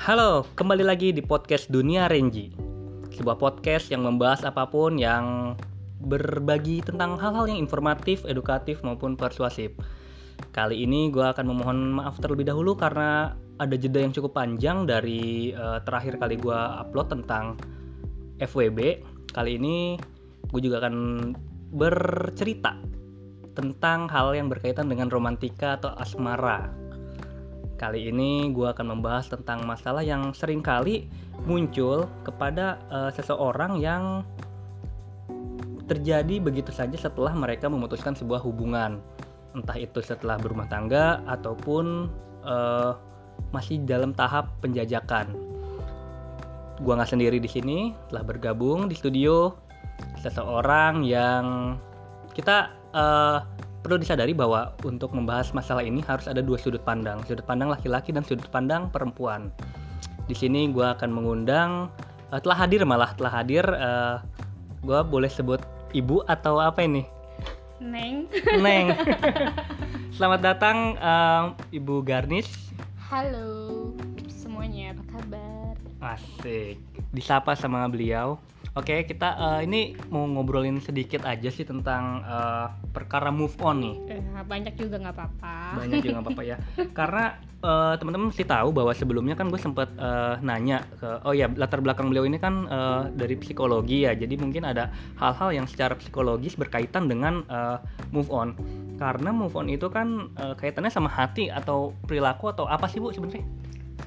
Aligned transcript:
Halo, 0.00 0.48
kembali 0.56 0.80
lagi 0.80 1.12
di 1.12 1.20
podcast 1.20 1.68
Dunia 1.68 2.08
Renji. 2.08 2.48
Sebuah 3.12 3.36
podcast 3.36 3.92
yang 3.92 4.08
membahas 4.08 4.48
apa 4.48 4.64
pun 4.64 4.96
yang 4.96 5.52
berbagi 6.00 6.80
tentang 6.80 7.20
hal-hal 7.20 7.44
yang 7.44 7.60
informatif, 7.60 8.24
edukatif 8.24 8.80
maupun 8.80 9.12
persuasif. 9.12 9.76
Kali 10.56 10.88
ini 10.88 11.12
gue 11.12 11.20
akan 11.20 11.44
memohon 11.44 12.00
maaf 12.00 12.16
terlebih 12.16 12.48
dahulu 12.48 12.80
karena 12.80 13.36
ada 13.60 13.76
jeda 13.76 14.00
yang 14.00 14.16
cukup 14.16 14.40
panjang 14.40 14.88
dari 14.88 15.52
uh, 15.52 15.84
terakhir 15.84 16.16
kali 16.16 16.40
gue 16.40 16.60
upload 16.80 17.20
tentang 17.20 17.60
FWB. 18.40 19.04
Kali 19.36 19.60
ini 19.60 20.00
gue 20.48 20.60
juga 20.64 20.80
akan 20.80 20.96
bercerita 21.76 22.72
tentang 23.52 24.08
hal 24.08 24.32
yang 24.32 24.48
berkaitan 24.48 24.88
dengan 24.88 25.12
romantika 25.12 25.76
atau 25.76 25.92
asmara. 26.00 26.72
Kali 27.80 28.12
ini 28.12 28.52
gue 28.52 28.68
akan 28.68 28.92
membahas 28.92 29.32
tentang 29.32 29.64
masalah 29.64 30.04
yang 30.04 30.36
sering 30.36 30.60
kali 30.60 31.08
muncul 31.48 32.04
kepada 32.20 32.76
uh, 32.92 33.08
seseorang 33.08 33.80
yang 33.80 34.20
terjadi 35.88 36.44
begitu 36.44 36.76
saja 36.76 36.92
setelah 37.00 37.32
mereka 37.32 37.72
memutuskan 37.72 38.12
sebuah 38.12 38.44
hubungan, 38.44 39.00
entah 39.56 39.80
itu 39.80 40.04
setelah 40.04 40.36
berumah 40.36 40.68
tangga 40.68 41.24
ataupun 41.24 42.12
uh, 42.44 43.00
masih 43.48 43.80
dalam 43.88 44.12
tahap 44.12 44.52
penjajakan. 44.60 45.32
Gua 46.84 47.00
nggak 47.00 47.16
sendiri 47.16 47.40
di 47.40 47.48
sini, 47.48 47.96
telah 48.12 48.28
bergabung 48.28 48.92
di 48.92 48.94
studio 48.94 49.56
seseorang 50.20 51.00
yang 51.00 51.80
kita 52.36 52.76
uh, 52.92 53.40
perlu 53.80 53.96
disadari 53.96 54.36
bahwa 54.36 54.76
untuk 54.84 55.16
membahas 55.16 55.52
masalah 55.56 55.80
ini 55.80 56.04
harus 56.04 56.28
ada 56.28 56.44
dua 56.44 56.60
sudut 56.60 56.84
pandang, 56.84 57.20
sudut 57.24 57.44
pandang 57.44 57.72
laki-laki 57.72 58.12
dan 58.12 58.24
sudut 58.24 58.46
pandang 58.52 58.92
perempuan. 58.92 59.48
Di 60.28 60.36
sini 60.36 60.68
gue 60.70 60.84
akan 60.84 61.10
mengundang 61.10 61.88
uh, 62.30 62.40
telah 62.40 62.56
hadir 62.64 62.84
malah 62.84 63.16
telah 63.16 63.32
hadir, 63.32 63.64
uh, 63.64 64.20
gue 64.84 65.00
boleh 65.08 65.28
sebut 65.32 65.60
ibu 65.96 66.20
atau 66.28 66.60
apa 66.60 66.84
ini? 66.84 67.08
Neng. 67.80 68.28
Neng. 68.60 68.92
Selamat 70.16 70.40
datang 70.44 71.00
uh, 71.00 71.56
Ibu 71.72 72.04
Garnis. 72.04 72.52
Halo 73.08 73.96
semuanya, 74.28 74.92
apa 74.92 75.04
kabar? 75.16 75.72
Asik. 76.14 76.76
Disapa 77.16 77.56
sama 77.56 77.88
beliau. 77.88 78.36
Oke, 78.78 79.02
kita 79.02 79.34
uh, 79.34 79.60
ini 79.66 79.98
mau 80.14 80.22
ngobrolin 80.30 80.78
sedikit 80.78 81.26
aja 81.26 81.50
sih 81.50 81.66
tentang 81.66 82.22
uh, 82.22 82.70
perkara 82.94 83.34
move 83.34 83.58
on 83.58 83.82
nih. 83.82 83.96
Eh, 84.14 84.22
banyak 84.46 84.78
juga 84.78 85.02
nggak 85.02 85.14
apa-apa. 85.18 85.54
Banyak 85.82 85.98
juga 85.98 86.10
nggak 86.14 86.26
apa-apa 86.30 86.42
ya. 86.46 86.56
Karena 86.98 87.34
uh, 87.66 87.98
teman-teman 87.98 88.30
mesti 88.30 88.46
tahu 88.46 88.70
bahwa 88.70 88.94
sebelumnya 88.94 89.34
kan 89.34 89.50
gue 89.50 89.58
sempet 89.58 89.90
uh, 89.98 90.38
nanya 90.38 90.86
ke, 91.02 91.08
oh 91.26 91.34
ya 91.34 91.50
latar 91.50 91.82
belakang 91.82 92.14
beliau 92.14 92.22
ini 92.22 92.38
kan 92.38 92.70
uh, 92.70 93.10
dari 93.10 93.34
psikologi 93.34 94.06
ya. 94.06 94.14
Jadi 94.14 94.38
mungkin 94.38 94.62
ada 94.62 94.94
hal-hal 95.18 95.50
yang 95.50 95.66
secara 95.66 95.98
psikologis 95.98 96.54
berkaitan 96.54 97.10
dengan 97.10 97.42
uh, 97.50 97.82
move 98.14 98.30
on. 98.30 98.54
Karena 99.02 99.34
move 99.34 99.58
on 99.58 99.66
itu 99.66 99.90
kan 99.90 100.30
uh, 100.38 100.54
kaitannya 100.54 100.94
sama 100.94 101.10
hati 101.10 101.50
atau 101.50 101.90
perilaku 102.06 102.54
atau 102.54 102.70
apa 102.70 102.86
sih 102.86 103.02
bu 103.02 103.10
sebenarnya? 103.10 103.42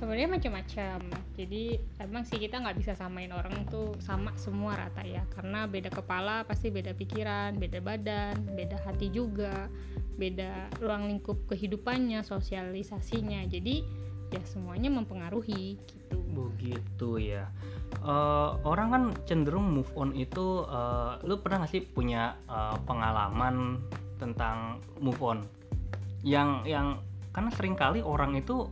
Sebenarnya 0.03 0.35
macam-macam. 0.35 0.99
Jadi 1.39 1.79
emang 2.03 2.27
sih 2.27 2.35
kita 2.35 2.59
nggak 2.59 2.75
bisa 2.75 2.91
samain 2.91 3.31
orang 3.31 3.63
tuh 3.71 3.95
sama 4.03 4.35
semua 4.35 4.75
rata 4.75 4.99
ya. 5.07 5.23
Karena 5.31 5.63
beda 5.63 5.87
kepala 5.87 6.43
pasti 6.43 6.67
beda 6.67 6.91
pikiran 6.91 7.55
beda 7.55 7.79
badan 7.79 8.35
beda 8.51 8.83
hati 8.83 9.07
juga 9.07 9.71
beda 10.19 10.67
ruang 10.83 11.07
lingkup 11.07 11.47
kehidupannya 11.47 12.19
sosialisasinya. 12.19 13.47
Jadi 13.47 14.03
ya 14.27 14.43
semuanya 14.43 14.91
mempengaruhi 14.91 15.79
gitu. 15.79 16.19
Begitu 16.35 17.09
ya. 17.23 17.47
Uh, 18.03 18.59
orang 18.67 18.87
kan 18.91 19.03
cenderung 19.23 19.71
move 19.71 19.87
on 19.95 20.11
itu 20.19 20.67
uh, 20.67 21.15
lu 21.23 21.39
pernah 21.39 21.63
gak 21.63 21.71
sih 21.71 21.85
punya 21.87 22.35
uh, 22.51 22.75
pengalaman 22.83 23.79
tentang 24.19 24.83
move 24.99 25.21
on? 25.23 25.39
Yang 26.27 26.49
yang 26.67 26.87
karena 27.31 27.49
sering 27.55 27.79
kali 27.79 28.03
orang 28.03 28.35
itu 28.35 28.67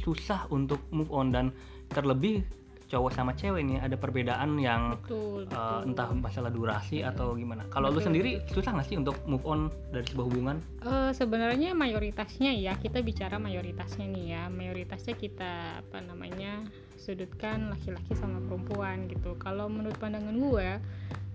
susah 0.00 0.48
untuk 0.48 0.80
move 0.94 1.10
on 1.12 1.34
dan 1.34 1.52
terlebih 1.92 2.46
cowok 2.92 3.10
sama 3.16 3.32
cewek 3.32 3.64
nih 3.64 3.80
ada 3.80 3.96
perbedaan 3.96 4.60
yang 4.60 5.00
betul, 5.00 5.48
uh, 5.48 5.80
betul. 5.80 5.88
entah 5.88 6.08
masalah 6.12 6.50
durasi 6.52 7.00
atau 7.00 7.32
gimana. 7.32 7.64
Kalau 7.72 7.88
lu 7.88 8.04
sendiri 8.04 8.44
susah 8.52 8.76
nggak 8.76 8.88
sih 8.92 9.00
untuk 9.00 9.16
move 9.24 9.40
on 9.48 9.72
dari 9.88 10.04
sebuah 10.04 10.26
hubungan? 10.28 10.56
Uh, 10.84 11.08
sebenarnya 11.16 11.72
mayoritasnya 11.72 12.52
ya 12.52 12.76
kita 12.76 13.00
bicara 13.00 13.40
mayoritasnya 13.40 14.04
nih 14.12 14.24
ya 14.36 14.42
mayoritasnya 14.52 15.16
kita 15.16 15.80
apa 15.80 16.04
namanya 16.04 16.60
sudutkan 17.00 17.72
laki-laki 17.72 18.12
sama 18.12 18.44
perempuan 18.44 19.08
gitu. 19.08 19.40
Kalau 19.40 19.72
menurut 19.72 19.96
pandangan 19.96 20.36
gue 20.36 20.68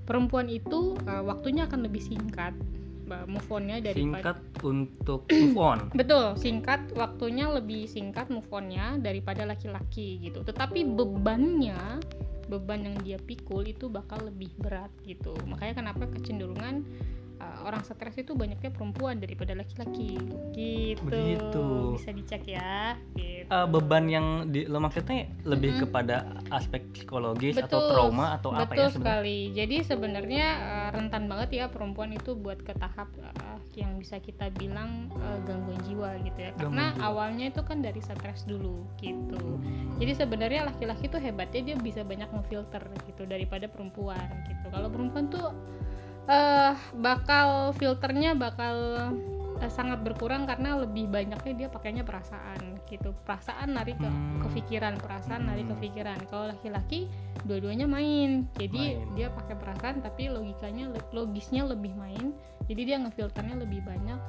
perempuan 0.06 0.54
itu 0.54 0.94
uh, 1.10 1.26
waktunya 1.26 1.66
akan 1.66 1.90
lebih 1.90 2.06
singkat 2.06 2.54
move 3.08 3.48
onnya 3.50 3.80
dari 3.80 4.04
singkat 4.04 4.38
untuk 4.62 5.26
move 5.32 5.58
on. 5.58 5.80
Betul 6.00 6.36
singkat 6.36 6.92
waktunya 6.94 7.48
lebih 7.48 7.88
singkat 7.88 8.28
move 8.28 8.48
onnya 8.52 9.00
daripada 9.00 9.48
laki-laki 9.48 10.20
gitu. 10.22 10.44
Tetapi 10.44 10.84
bebannya 10.84 12.04
beban 12.48 12.88
yang 12.88 12.98
dia 13.04 13.20
pikul 13.20 13.68
itu 13.68 13.92
bakal 13.92 14.24
lebih 14.24 14.52
berat 14.60 14.92
gitu. 15.04 15.36
Makanya 15.48 15.84
kenapa 15.84 16.08
kecenderungan 16.08 16.84
uh, 17.48 17.68
orang 17.68 17.82
stres 17.84 18.16
itu 18.20 18.36
banyaknya 18.36 18.70
perempuan 18.72 19.20
daripada 19.24 19.56
laki-laki 19.56 20.20
gitu 20.52 21.08
Begitu. 21.08 21.66
bisa 21.96 22.10
dicek 22.12 22.44
ya 22.48 23.00
gitu. 23.16 23.48
uh, 23.48 23.68
beban 23.68 24.06
yang 24.12 24.28
di, 24.52 24.68
lo 24.68 24.84
maksudnya 24.84 25.32
lebih 25.48 25.78
hmm. 25.78 25.82
kepada 25.88 26.16
aspek 26.52 26.84
psikologis 26.92 27.56
betul, 27.56 27.80
atau 27.80 27.80
trauma 27.92 28.26
atau 28.36 28.50
betul 28.52 28.64
apa 28.64 28.74
ya 28.74 28.78
sebenarnya? 28.78 28.96
sekali 28.96 29.40
jadi 29.56 29.78
sebenarnya 29.84 30.48
uh, 30.60 30.90
rentan 30.96 31.24
banget 31.32 31.50
ya 31.64 31.66
perempuan 31.72 32.12
itu 32.12 32.36
buat 32.36 32.60
ke 32.62 32.74
tahap 32.76 33.10
uh, 33.20 33.60
yang 33.78 33.96
bisa 34.02 34.18
kita 34.20 34.50
bilang 34.58 35.08
uh, 35.16 35.40
gangguan 35.46 35.80
jiwa 35.86 36.18
gitu 36.26 36.40
ya 36.40 36.52
karena 36.58 36.96
jiwa. 36.98 37.06
awalnya 37.08 37.46
itu 37.54 37.62
kan 37.64 37.80
dari 37.80 38.02
stres 38.02 38.44
dulu 38.44 38.84
gitu 39.00 39.38
hmm. 39.38 40.02
jadi 40.02 40.14
sebenarnya 40.18 40.62
laki-laki 40.68 41.08
tuh 41.08 41.22
hebatnya 41.22 41.74
dia 41.74 41.78
bisa 41.80 42.02
banyak 42.02 42.28
memfilter 42.34 42.84
gitu 43.06 43.24
daripada 43.30 43.70
perempuan 43.70 44.26
gitu 44.50 44.66
kalau 44.74 44.90
perempuan 44.90 45.30
tuh 45.30 45.54
uh, 46.28 46.74
bakal 47.00 47.72
filternya 47.76 48.36
bakal 48.36 48.76
uh, 49.58 49.72
sangat 49.72 50.04
berkurang 50.06 50.46
karena 50.46 50.78
lebih 50.78 51.10
banyaknya 51.10 51.54
dia 51.66 51.68
pakainya 51.72 52.04
perasaan 52.04 52.78
gitu. 52.88 53.16
Perasaan 53.26 53.74
lari 53.74 53.98
ke 53.98 54.06
hmm. 54.08 54.44
kepikiran 54.48 54.94
perasaan 55.02 55.50
lari 55.50 55.64
ke 55.66 55.76
pikiran 55.82 56.20
kalau 56.30 56.52
laki-laki 56.52 57.10
dua-duanya 57.48 57.88
main. 57.90 58.46
Jadi 58.60 59.02
main. 59.02 59.16
dia 59.18 59.28
pakai 59.34 59.56
perasaan 59.58 60.04
tapi 60.04 60.30
logikanya 60.30 60.92
logisnya 61.16 61.66
lebih 61.66 61.96
main. 61.98 62.36
Jadi 62.68 62.82
dia 62.84 62.98
ngefilternya 63.02 63.56
lebih 63.58 63.82
banyak. 63.84 64.20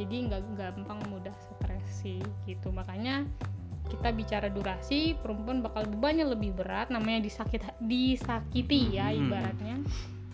Jadi 0.00 0.16
nggak 0.28 0.40
gampang 0.56 1.00
mudah 1.12 1.34
stres 1.36 1.84
sih 2.02 2.20
gitu. 2.48 2.72
Makanya 2.72 3.28
kita 3.82 4.08
bicara 4.14 4.48
durasi 4.48 5.20
perempuan 5.20 5.60
bakal 5.60 5.84
bebannya 5.84 6.24
lebih 6.32 6.56
berat. 6.56 6.88
Namanya 6.88 7.20
disakit 7.24 7.60
disakiti 7.80 8.96
ya 8.96 9.12
hmm. 9.12 9.20
ibaratnya 9.20 9.76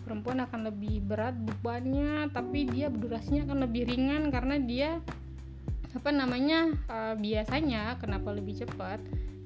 perempuan 0.09 0.41
akan 0.41 0.73
lebih 0.73 1.05
berat 1.05 1.37
bebannya 1.37 2.33
tapi 2.33 2.65
dia 2.65 2.89
durasinya 2.89 3.45
akan 3.45 3.69
lebih 3.69 3.93
ringan 3.93 4.33
karena 4.33 4.57
dia 4.57 4.97
apa 5.93 6.09
namanya 6.09 6.73
uh, 6.89 7.13
biasanya 7.13 8.01
kenapa 8.01 8.33
lebih 8.33 8.65
cepat? 8.65 8.97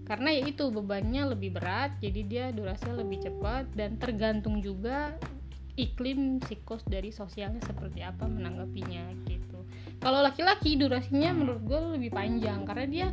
Karena 0.07 0.31
ya 0.31 0.47
itu 0.47 0.71
bebannya 0.71 1.35
lebih 1.35 1.59
berat 1.59 1.99
jadi 1.99 2.21
dia 2.23 2.45
durasinya 2.55 3.03
lebih 3.03 3.27
cepat 3.27 3.75
dan 3.75 3.99
tergantung 3.99 4.63
juga 4.63 5.19
iklim 5.75 6.39
psikos 6.39 6.87
dari 6.87 7.11
sosialnya 7.11 7.59
seperti 7.59 7.99
apa 7.99 8.23
menanggapinya 8.23 9.03
gitu. 9.27 9.67
Kalau 9.99 10.23
laki-laki 10.23 10.79
durasinya 10.79 11.35
menurut 11.35 11.63
gue 11.67 11.81
lebih 11.99 12.11
panjang 12.15 12.63
karena 12.63 12.85
dia 12.87 13.07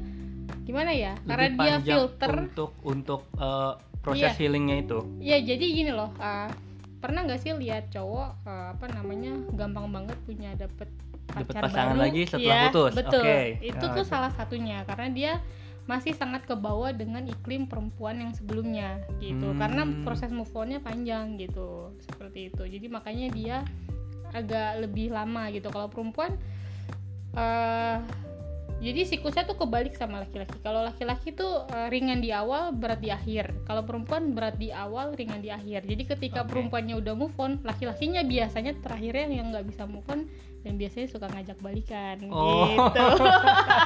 gimana 0.63 0.95
ya 0.95 1.19
lebih 1.19 1.31
karena 1.35 1.47
dia 1.59 1.75
filter 1.83 2.31
untuk 2.47 2.71
untuk 2.87 3.27
uh, 3.43 3.75
proses 4.03 4.35
iya, 4.35 4.39
healingnya 4.39 4.77
itu? 4.87 4.99
Iya 5.19 5.39
jadi 5.55 5.65
gini 5.67 5.91
loh 5.91 6.15
uh, 6.19 6.70
pernah 7.01 7.25
nggak 7.25 7.41
sih 7.41 7.57
lihat 7.57 7.89
cowok 7.89 8.45
uh, 8.45 8.77
apa 8.77 8.87
namanya 8.93 9.33
gampang 9.57 9.89
banget 9.89 10.17
punya 10.29 10.53
dapet 10.55 10.89
pacar 11.33 11.63
pasangan 11.65 11.97
baru? 11.97 12.05
lagi 12.05 12.23
setelah 12.29 12.55
ya, 12.55 12.63
putus? 12.69 12.93
betul. 12.93 13.25
Okay. 13.25 13.47
itu 13.65 13.85
oh, 13.87 13.93
tuh 13.97 14.05
okay. 14.05 14.13
salah 14.13 14.33
satunya 14.35 14.79
karena 14.85 15.09
dia 15.11 15.33
masih 15.89 16.15
sangat 16.15 16.47
kebawa 16.47 16.95
dengan 16.95 17.27
iklim 17.27 17.67
perempuan 17.67 18.23
yang 18.23 18.31
sebelumnya 18.37 19.01
gitu. 19.19 19.51
Hmm. 19.51 19.59
karena 19.59 19.83
proses 20.07 20.31
move 20.31 20.53
onnya 20.55 20.79
panjang 20.79 21.35
gitu. 21.41 21.91
Seperti 22.05 22.53
itu. 22.53 22.63
Jadi 22.63 22.87
makanya 22.87 23.27
dia 23.35 23.57
agak 24.31 24.87
lebih 24.87 25.11
lama 25.11 25.51
gitu. 25.51 25.67
Kalau 25.73 25.91
perempuan 25.91 26.39
uh, 27.35 27.99
jadi 28.81 29.05
siklusnya 29.05 29.45
tuh 29.45 29.61
kebalik 29.61 29.93
sama 29.93 30.25
laki-laki. 30.25 30.57
Kalau 30.65 30.81
laki-laki 30.81 31.37
tuh 31.37 31.69
uh, 31.69 31.89
ringan 31.93 32.25
di 32.25 32.33
awal 32.33 32.73
berat 32.73 33.05
di 33.05 33.13
akhir. 33.13 33.53
Kalau 33.69 33.85
perempuan 33.85 34.33
berat 34.33 34.57
di 34.57 34.73
awal 34.73 35.13
ringan 35.13 35.45
di 35.45 35.53
akhir. 35.53 35.85
Jadi 35.85 36.09
ketika 36.09 36.43
okay. 36.43 36.49
perempuannya 36.49 36.97
udah 36.97 37.13
move 37.13 37.37
on 37.37 37.61
laki-lakinya 37.61 38.25
biasanya 38.25 38.73
terakhirnya 38.81 39.29
yang 39.29 39.53
nggak 39.53 39.69
bisa 39.69 39.85
move 39.85 40.09
on 40.09 40.25
dan 40.65 40.81
biasanya 40.81 41.07
suka 41.13 41.29
ngajak 41.29 41.61
balikan. 41.61 42.17
Oh. 42.33 42.73
gitu. 42.73 43.05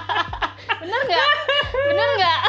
Bener 0.87 1.01
nggak? 1.11 1.29
Bener 1.75 2.09
nggak? 2.15 2.41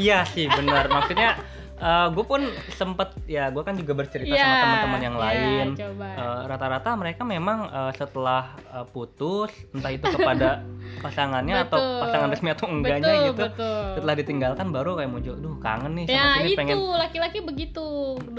Iya 0.00 0.18
sih 0.24 0.48
benar. 0.48 0.88
Maksudnya 0.88 1.36
uh, 1.78 2.08
gue 2.12 2.24
pun 2.26 2.42
sempet 2.74 3.08
ya 3.24 3.50
gue 3.50 3.62
kan 3.62 3.74
juga 3.78 3.92
bercerita 3.94 4.34
Iya, 4.34 4.44
sama 4.44 4.56
teman-teman 4.62 5.00
yang 5.00 5.16
iya, 5.16 5.24
lain. 5.24 5.66
Uh, 5.98 6.42
rata-rata 6.46 6.90
mereka 6.98 7.22
memang 7.22 7.70
uh, 7.70 7.92
setelah 7.94 8.54
uh, 8.70 8.86
putus 8.86 9.50
entah 9.72 9.92
itu 9.94 10.06
kepada 10.06 10.62
pasangannya 11.04 11.66
atau 11.66 11.78
Betul. 11.78 12.00
pasangan 12.02 12.28
resmi 12.28 12.48
atau 12.52 12.66
enggaknya 12.68 13.12
Betul, 13.14 13.28
gitu 13.30 13.42
betul. 13.46 13.82
setelah 13.98 14.14
ditinggalkan 14.18 14.66
baru 14.74 14.90
kayak 14.98 15.10
muncul 15.10 15.34
duh 15.38 15.56
kangen 15.62 15.92
nih 15.94 16.04
sama 16.10 16.14
ya 16.14 16.24
sini 16.38 16.48
itu 16.50 16.58
pengen 16.58 16.76
laki-laki 16.78 17.38
begitu 17.42 17.86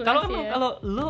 kalau 0.04 0.22
emang 0.28 0.44
ya. 0.46 0.52
kalau 0.52 0.70
lu 0.84 1.10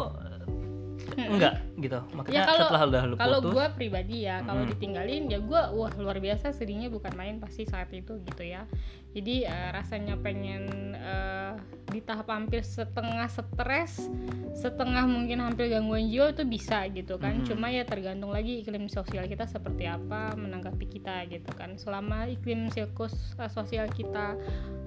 enggak 1.28 1.54
gitu 1.80 2.00
maksudnya 2.16 2.44
ya 2.44 2.48
kalau 2.48 2.60
setelah 2.64 2.82
udah 2.88 3.02
lu 3.04 3.16
kalau 3.20 3.40
gue 3.44 3.66
pribadi 3.76 4.18
ya 4.28 4.40
kalau 4.46 4.64
Mm-mm. 4.64 4.72
ditinggalin 4.76 5.24
ya 5.28 5.40
gue 5.42 5.62
wah 5.76 5.92
luar 6.00 6.18
biasa 6.22 6.56
sedihnya 6.56 6.88
bukan 6.88 7.12
main 7.16 7.36
pasti 7.44 7.68
saat 7.68 7.92
itu 7.92 8.20
gitu 8.24 8.44
ya 8.44 8.64
jadi 9.10 9.36
eh, 9.46 9.70
rasanya 9.72 10.16
pengen 10.16 10.64
eh, 10.94 11.54
di 11.90 12.00
tahap 12.00 12.30
hampir 12.30 12.62
setengah 12.62 13.26
stres 13.26 14.06
setengah 14.52 15.06
mungkin 15.06 15.40
hampir 15.40 15.66
gangguan 15.68 16.06
jiwa 16.06 16.30
itu 16.30 16.44
bisa 16.44 16.86
gitu 16.88 17.18
kan 17.18 17.42
Mhm. 17.42 17.46
cuma 17.48 17.68
ya 17.68 17.82
tergantung 17.82 18.30
lagi 18.30 18.60
iklim 18.60 18.86
sosial 18.86 19.26
kita 19.26 19.44
seperti 19.44 19.86
apa 19.86 20.36
menanggapi 20.36 20.86
kita 20.86 21.26
gitu 21.28 21.50
kan 21.52 21.74
selama 21.76 22.28
iklim 22.28 22.70
sirkus 22.70 23.14
eh, 23.36 23.48
sosial 23.48 23.90
kita 23.90 24.38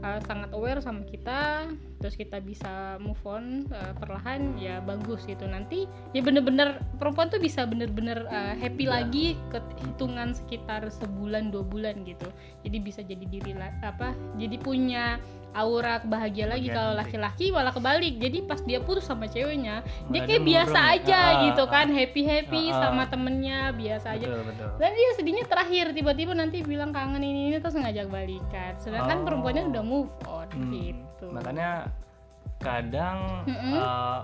eh, 0.00 0.20
sangat 0.22 0.52
aware 0.52 0.78
sama 0.78 1.02
kita 1.02 1.66
terus 1.98 2.14
kita 2.14 2.38
bisa 2.38 2.70
move 2.98 3.18
on 3.24 3.66
eh, 3.66 3.92
perlahan 3.96 4.54
ya 4.56 4.78
bagus 4.78 5.24
gitu 5.24 5.42
nanti 5.44 5.86
ya 6.10 6.20
bener-bener 6.20 6.78
perempuan 6.98 7.26
tuh 7.26 7.38
bisa 7.38 7.62
bener-bener 7.64 8.26
uh, 8.26 8.54
happy 8.54 8.84
Ya. 8.84 8.98
lagi 9.00 9.26
ke 9.48 9.58
hitungan 9.80 10.30
sekitar 10.32 10.82
sebulan 10.84 11.48
dua 11.48 11.62
bulan 11.62 12.02
gitu 12.02 12.26
jadi 12.60 12.76
bisa 12.78 13.00
jadi 13.00 13.24
diri 13.24 13.54
la- 13.54 13.74
jadi 14.36 14.56
punya 14.58 15.04
aura 15.52 16.00
bahagia 16.00 16.48
lagi 16.48 16.72
kalau 16.72 16.96
laki-laki 16.96 17.52
malah 17.52 17.76
kebalik. 17.76 18.16
Jadi 18.16 18.40
pas 18.48 18.56
dia 18.64 18.80
putus 18.80 19.04
sama 19.04 19.28
ceweknya 19.28 19.84
dia 20.08 20.24
Malah 20.24 20.28
kayak 20.32 20.40
dia 20.40 20.48
biasa 20.48 20.78
murung 20.80 20.94
aja 20.96 21.20
Ah, 21.20 21.32
gitu 21.44 21.62
ah, 21.62 21.68
kan 21.68 21.86
happy 21.92 22.22
happy 22.24 22.62
Ah, 22.64 22.72
ah. 22.72 22.80
sama 22.80 23.02
temennya 23.12 23.58
biasa 23.76 24.06
aja. 24.16 24.26
Betul 24.32 24.68
dan 24.80 24.90
dia 24.96 25.10
sedihnya 25.12 25.44
terakhir 25.44 25.92
tiba-tiba 25.92 26.32
nanti 26.32 26.64
bilang 26.64 26.90
kangen 26.96 27.20
ini 27.20 27.52
ini 27.52 27.56
terus 27.60 27.76
ngajak 27.76 28.08
balikan. 28.08 28.72
Sedangkan 28.80 29.20
Oh. 29.20 29.24
perempuannya 29.28 29.64
udah 29.68 29.84
move 29.84 30.12
on 30.24 30.48
Hmm, 30.56 30.72
gitu. 30.72 31.26
Makanya 31.28 31.92
kadang 32.64 33.44
eh, 33.44 34.20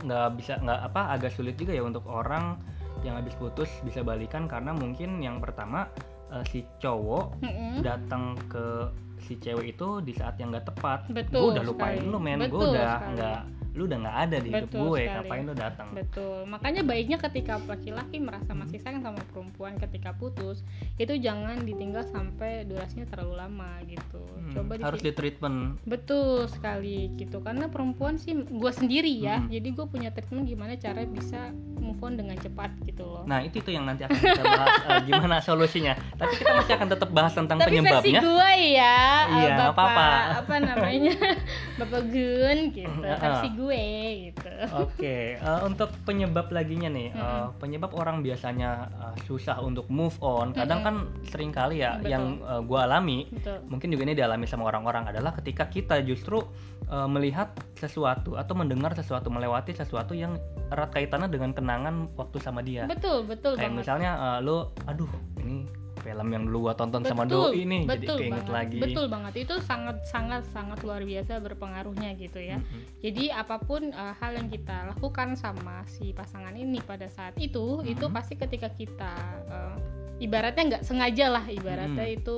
nggak 0.00 0.26
bisa 0.38 0.56
nggak 0.64 0.80
apa 0.80 1.12
agak 1.12 1.32
sulit 1.34 1.60
juga 1.60 1.76
ya 1.76 1.84
untuk 1.84 2.06
orang 2.08 2.56
yang 3.04 3.20
habis 3.20 3.34
putus 3.36 3.68
bisa 3.84 4.02
balikan 4.02 4.48
karena 4.48 4.72
mungkin 4.74 5.20
yang 5.22 5.38
pertama 5.38 5.86
eh, 6.32 6.44
si 6.48 6.58
cowok 6.80 7.40
Mm-mm. 7.44 7.80
datang 7.80 8.36
ke 8.48 8.88
si 9.18 9.36
cewek 9.36 9.76
itu 9.76 10.00
di 10.00 10.12
saat 10.14 10.38
yang 10.40 10.54
nggak 10.54 10.66
tepat 10.72 11.04
gue 11.10 11.24
udah 11.52 11.64
lupain 11.66 12.00
sekali. 12.00 12.12
lu 12.12 12.18
men 12.22 12.40
gue 12.46 12.64
udah 12.72 12.92
nggak 13.12 13.40
lu 13.78 13.86
udah 13.86 13.98
nggak 14.00 14.18
ada 14.20 14.36
di 14.36 14.48
hidup 14.50 14.66
Betul 14.66 14.82
gue 14.82 14.98
sekali. 14.98 15.14
ngapain 15.14 15.42
lu 15.42 15.54
datang 15.54 15.88
Betul. 15.94 16.36
Makanya 16.44 16.82
baiknya 16.82 17.18
ketika 17.20 17.54
laki-laki 17.60 18.16
merasa 18.18 18.50
masih 18.52 18.76
sayang 18.76 19.00
sama 19.00 19.22
perempuan 19.24 19.78
ketika 19.78 20.10
putus, 20.12 20.66
itu 20.96 21.14
jangan 21.16 21.62
ditinggal 21.62 22.02
sampai 22.04 22.64
durasinya 22.64 23.06
terlalu 23.06 23.38
lama 23.38 23.70
gitu. 23.84 24.18
Hmm, 24.18 24.50
Coba 24.50 24.72
di 24.74 24.82
harus 24.82 24.98
di 24.98 25.12
treatment 25.12 25.78
Betul 25.84 26.44
sekali 26.48 27.14
gitu. 27.14 27.38
Karena 27.38 27.66
perempuan 27.66 28.16
sih 28.16 28.34
gue 28.34 28.72
sendiri 28.72 29.14
ya. 29.14 29.38
Hmm. 29.38 29.46
Jadi 29.46 29.68
gue 29.70 29.86
punya 29.86 30.10
treatment 30.10 30.42
gimana 30.44 30.74
cara 30.74 31.06
bisa 31.06 31.54
move 31.78 32.02
on 32.02 32.14
dengan 32.14 32.34
cepat 32.34 32.68
gitu 32.82 33.00
loh. 33.00 33.22
nah 33.24 33.40
itu 33.40 33.58
tuh 33.58 33.70
yang 33.70 33.86
nanti 33.86 34.02
akan 34.02 34.12
kita 34.12 34.42
bahas 34.42 34.76
eh, 34.90 35.00
gimana 35.06 35.36
solusinya 35.38 35.96
tapi 36.12 36.36
kita 36.36 36.52
masih 36.52 36.72
akan 36.74 36.88
tetap 36.90 37.08
bahas 37.08 37.32
tentang 37.32 37.56
Tapi 37.56 37.70
versi 37.70 37.80
penyebabnya 37.80 38.20
gue 38.20 38.50
ya, 38.68 38.98
eh, 39.24 39.24
Iya, 39.30 39.48
nggak 39.48 39.68
bapak 39.70 39.86
apa-apa. 39.88 40.08
apa 40.36 40.54
namanya, 40.58 41.14
bapak 41.80 42.02
Gun 42.08 42.58
gitu, 42.70 43.00
versi 43.24 43.48
gue 43.50 43.67
gitu. 43.76 44.48
Oke, 44.80 45.36
eh, 45.36 45.60
untuk 45.66 45.92
penyebab 46.06 46.48
laginya 46.48 46.88
nih, 46.88 47.10
eh, 47.10 47.18
Mm-mm. 47.18 47.58
penyebab 47.60 47.92
orang 47.92 48.22
biasanya 48.22 48.88
eh, 48.88 49.14
susah 49.26 49.60
untuk 49.60 49.90
move 49.92 50.16
on. 50.20 50.56
Kadang 50.56 50.80
kan 50.80 50.94
sering 51.26 51.52
kali 51.52 51.84
ya 51.84 51.98
Betul. 51.98 52.10
yang 52.10 52.24
eh, 52.40 52.60
gua 52.64 52.88
alami, 52.88 53.28
Betul. 53.28 53.58
mungkin 53.68 53.88
juga 53.92 54.02
ini 54.08 54.14
dialami 54.14 54.46
sama 54.46 54.68
orang-orang 54.68 55.10
adalah 55.10 55.34
ketika 55.36 55.68
kita 55.68 56.00
justru 56.00 56.40
eh, 56.88 57.08
melihat 57.08 57.52
sesuatu 57.76 58.38
atau 58.38 58.54
mendengar 58.56 58.94
sesuatu, 58.94 59.28
melewati 59.28 59.74
sesuatu 59.74 60.14
yang 60.14 60.38
erat 60.68 60.92
kaitannya 60.92 61.28
dengan 61.32 61.50
kenangan 61.56 62.12
waktu 62.14 62.38
sama 62.38 62.60
dia. 62.60 62.84
Betul, 62.84 63.24
betul 63.24 63.56
Kayak 63.56 63.72
banget. 63.74 63.80
misalnya 63.84 64.10
eh, 64.16 64.38
lo, 64.44 64.72
aduh 64.84 65.08
ini 65.40 65.64
film 66.08 66.28
yang 66.32 66.42
dulu 66.48 66.58
gua 66.64 66.74
tonton 66.74 67.04
sama 67.04 67.28
doi 67.28 67.68
nih, 67.68 67.84
jadi 67.84 68.00
betul 68.00 68.16
keinget 68.16 68.48
banget, 68.48 68.56
lagi. 68.56 68.78
Betul 68.80 69.06
banget. 69.12 69.32
Itu 69.44 69.54
sangat 69.60 69.96
sangat 70.08 70.42
sangat 70.48 70.80
luar 70.80 71.04
biasa 71.04 71.36
berpengaruhnya 71.44 72.16
gitu 72.16 72.40
ya. 72.40 72.56
Mm-mm. 72.56 73.04
Jadi 73.04 73.28
apa 73.28 73.60
pun 73.60 73.92
uh, 73.92 74.16
hal 74.16 74.40
yang 74.40 74.48
kita 74.48 74.88
lakukan 74.96 75.36
sama 75.36 75.84
si 75.84 76.16
pasangan 76.16 76.56
ini 76.56 76.80
pada 76.80 77.12
saat 77.12 77.36
itu, 77.36 77.84
itu 77.84 78.08
Mhm. 78.08 78.14
pasti 78.16 78.40
ketika 78.40 78.72
kita 78.72 79.12
uh, 79.52 79.76
ibaratnya 80.16 80.64
nggak 80.80 80.84
sengaja 80.88 81.28
lah 81.28 81.44
ibaratnya 81.44 82.08
Mhm. 82.08 82.16
itu 82.24 82.36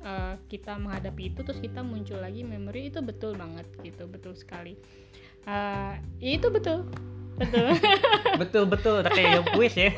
uh, 0.00 0.34
kita 0.48 0.80
menghadapi 0.80 1.36
itu 1.36 1.44
terus 1.44 1.60
kita 1.60 1.84
muncul 1.84 2.18
lagi 2.18 2.40
memori 2.42 2.88
itu 2.88 3.04
betul 3.04 3.36
banget 3.36 3.68
gitu, 3.84 4.08
betul 4.08 4.32
sekali. 4.32 4.80
Uh, 5.44 6.00
ya 6.24 6.40
itu 6.40 6.48
betul. 6.48 6.88
Betul. 7.42 7.68
betul 8.38 8.64
betul 8.70 8.96
kayak 9.06 9.54
kuis 9.54 9.74
ya 9.74 9.90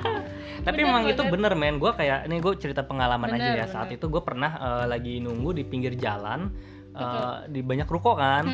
tapi 0.66 0.84
Bener, 0.84 0.88
memang 0.92 1.04
itu 1.08 1.22
bener. 1.28 1.52
men 1.56 1.76
gue 1.80 1.92
kayak 1.92 2.28
ini 2.28 2.36
gue 2.40 2.52
cerita 2.60 2.84
pengalaman 2.84 3.32
aja 3.32 3.40
Bener, 3.52 3.60
ya 3.60 3.66
saat 3.68 3.88
bener. 3.88 3.96
itu 4.00 4.06
gue 4.12 4.22
pernah 4.24 4.52
eh, 4.56 4.84
lagi 4.88 5.20
nunggu 5.20 5.56
di 5.56 5.64
pinggir 5.64 5.96
jalan 5.96 6.52
Betul. 6.90 7.54
di 7.54 7.60
banyak 7.62 7.88
ruko 7.88 8.12
kan 8.18 8.44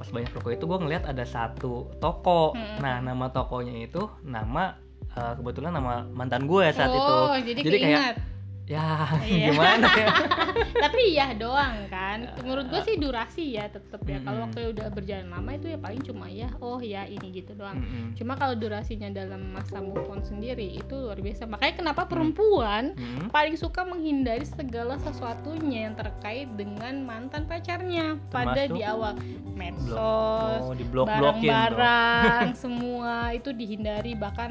pas 0.00 0.08
banyak 0.08 0.32
ruko 0.34 0.48
itu 0.50 0.64
gue 0.64 0.78
ngeliat 0.80 1.04
ada 1.06 1.22
satu 1.22 1.92
toko 2.00 2.56
nah 2.80 2.98
nama 2.98 3.30
tokonya 3.30 3.86
itu 3.86 4.08
nama 4.26 4.74
eh, 5.14 5.32
kebetulan 5.38 5.74
nama 5.74 6.02
mantan 6.08 6.46
gue 6.50 6.66
saat 6.74 6.90
itu 6.90 7.14
oh, 7.14 7.36
jadi, 7.38 7.60
Jadi 7.62 7.78
kayak-. 7.78 8.37
Ya 8.68 9.08
Iya. 9.24 9.48
gimana? 9.52 9.88
Ya 9.96 10.08
tapi 10.84 11.02
ya 11.16 11.32
doang 11.34 11.88
kan. 11.88 12.28
Menurut 12.44 12.68
gue 12.68 12.80
sih 12.84 12.96
durasi 13.00 13.56
ya 13.56 13.66
tetep 13.72 14.00
ya. 14.04 14.20
Kalau 14.22 14.44
waktu 14.46 14.76
udah 14.76 14.88
berjalan 14.92 15.28
lama 15.32 15.50
itu 15.56 15.72
ya 15.72 15.78
paling 15.80 16.02
cuma 16.04 16.28
ya 16.28 16.52
oh 16.60 16.78
ya 16.78 17.08
ini 17.08 17.32
gitu 17.32 17.56
doang. 17.56 17.80
Cuma 18.14 18.36
kalau 18.36 18.54
durasinya 18.54 19.08
dalam 19.10 19.50
masa 19.50 19.80
move 19.80 20.06
on 20.06 20.20
sendiri 20.22 20.76
itu 20.76 20.94
luar 20.94 21.18
biasa. 21.18 21.48
Makanya 21.48 21.74
kenapa 21.80 22.02
perempuan 22.06 22.92
paling 23.32 23.56
suka 23.56 23.82
menghindari 23.88 24.44
segala 24.44 25.00
sesuatunya 25.00 25.88
yang 25.90 25.94
terkait 25.96 26.48
dengan 26.54 27.00
mantan 27.02 27.48
pacarnya 27.48 28.20
pada 28.28 28.68
Termasuk? 28.68 28.76
di 28.76 28.80
awal. 28.84 29.14
Medsos 29.58 30.62
oh 30.62 30.70
blok 30.92 31.10
barang-barang 31.10 32.54
semua 32.62 33.32
itu 33.34 33.50
dihindari. 33.50 34.14
Bahkan 34.14 34.50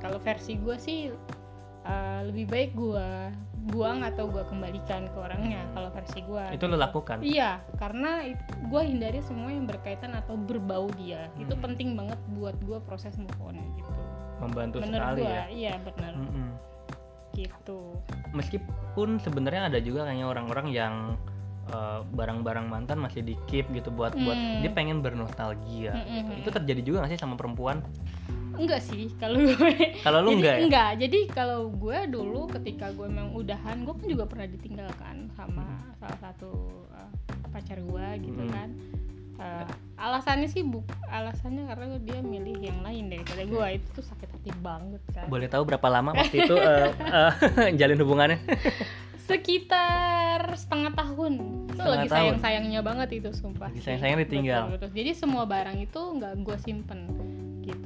kalau 0.00 0.18
versi 0.18 0.56
gue 0.56 0.76
sih 0.80 1.12
uh, 1.84 2.20
lebih 2.26 2.46
baik 2.48 2.70
gue 2.74 3.10
buang 3.62 4.00
atau 4.00 4.24
gue 4.24 4.40
kembalikan 4.44 5.04
ke 5.04 5.16
orangnya 5.16 5.60
kalau 5.70 5.92
versi 5.92 6.20
gue 6.20 6.44
itu 6.50 6.64
lo 6.64 6.74
lakukan 6.74 7.20
iya 7.20 7.60
karena 7.76 8.24
gue 8.62 8.82
hindari 8.82 9.20
semua 9.20 9.48
yang 9.48 9.64
berkaitan 9.64 10.12
atau 10.12 10.34
berbau 10.34 10.88
dia 10.96 11.28
itu 11.36 11.52
Hmm. 11.52 11.62
penting 11.62 11.92
banget 11.92 12.16
buat 12.32 12.56
gue 12.58 12.80
proses 12.80 13.12
move 13.14 13.36
on 13.38 13.60
gitu 13.74 13.92
membantu 14.40 14.80
menurut 14.80 14.96
sekali 14.96 15.20
gue 15.20 15.28
ya 15.28 15.44
iya 15.50 15.74
benar 15.78 16.12
Mm-mm. 16.16 16.48
gitu 17.30 17.94
meskipun 18.32 19.20
sebenarnya 19.20 19.68
ada 19.68 19.78
juga 19.78 20.04
kayaknya 20.04 20.26
orang-orang 20.26 20.66
yang 20.70 20.94
eh, 21.68 22.00
barang-barang 22.02 22.66
mantan 22.66 22.98
masih 22.98 23.20
di 23.20 23.36
keep 23.44 23.68
gitu 23.70 23.92
buat 23.92 24.16
buat 24.16 24.34
Hmm. 24.34 24.64
dia 24.64 24.72
pengen 24.72 24.98
bernostalgia 25.00 25.94
Mm-mm. 25.94 26.16
gitu. 26.16 26.30
itu 26.40 26.50
terjadi 26.50 26.80
juga 26.82 26.96
nggak 27.04 27.12
sih 27.14 27.20
sama 27.20 27.36
perempuan 27.36 27.84
enggak 28.60 28.80
sih 28.80 29.08
kalau 29.16 29.36
gue. 29.36 29.72
Kalau 30.00 30.18
lu 30.20 30.30
jadi 30.30 30.36
enggak 30.36 30.52
ya? 30.52 30.60
enggak. 30.62 30.90
Jadi 31.00 31.18
kalau 31.28 31.60
gue 31.68 31.98
dulu 32.06 32.40
ketika 32.50 32.90
gue 32.90 33.06
memang 33.06 33.32
udahan 33.32 33.80
gue 33.80 33.94
kan 33.94 34.06
juga 34.06 34.24
pernah 34.24 34.46
ditinggalkan 34.46 35.16
sama 35.30 35.64
salah 35.96 36.18
satu 36.20 36.50
uh, 36.90 37.10
pacar 37.48 37.76
gue 37.76 38.06
gitu 38.22 38.38
Hmm. 38.38 38.52
kan. 38.52 38.70
Uh, 39.34 39.64
alasannya 39.96 40.44
sih 40.46 40.60
buk 40.60 40.84
alasannya 41.08 41.64
karena 41.64 41.96
dia 41.98 42.20
milih 42.20 42.60
yang 42.60 42.80
lain 42.80 43.08
daripada 43.08 43.40
gue. 43.42 43.66
Itu 43.74 43.86
tuh 43.94 44.04
sakit 44.04 44.28
hati 44.30 44.52
banget 44.60 45.00
kan. 45.10 45.24
Boleh 45.26 45.48
tahu 45.48 45.64
berapa 45.64 45.86
lama 45.86 46.12
waktu 46.12 46.44
itu 46.44 46.54
eh, 46.54 46.88
eh, 46.92 47.32
jalin 47.80 47.96
hubungannya? 47.98 48.36
Sekitar 49.20 50.52
setengah 50.52 50.92
tahun. 50.92 51.32
Itu 51.66 51.78
Setengah 51.78 51.92
lagi 51.96 52.08
sayang 52.08 52.38
sayangnya 52.38 52.80
banget 52.82 53.08
itu 53.14 53.30
sumpah. 53.30 53.70
Lagi 53.70 53.78
sih. 53.78 53.84
sayang-sayangnya 53.86 54.20
ditinggal. 54.22 54.62
Betul, 54.66 54.74
betul. 54.76 54.90
jadi 54.92 55.10
semua 55.14 55.44
barang 55.46 55.78
itu 55.78 56.00
nggak 56.02 56.32
gue 56.36 56.56
simpen 56.58 57.00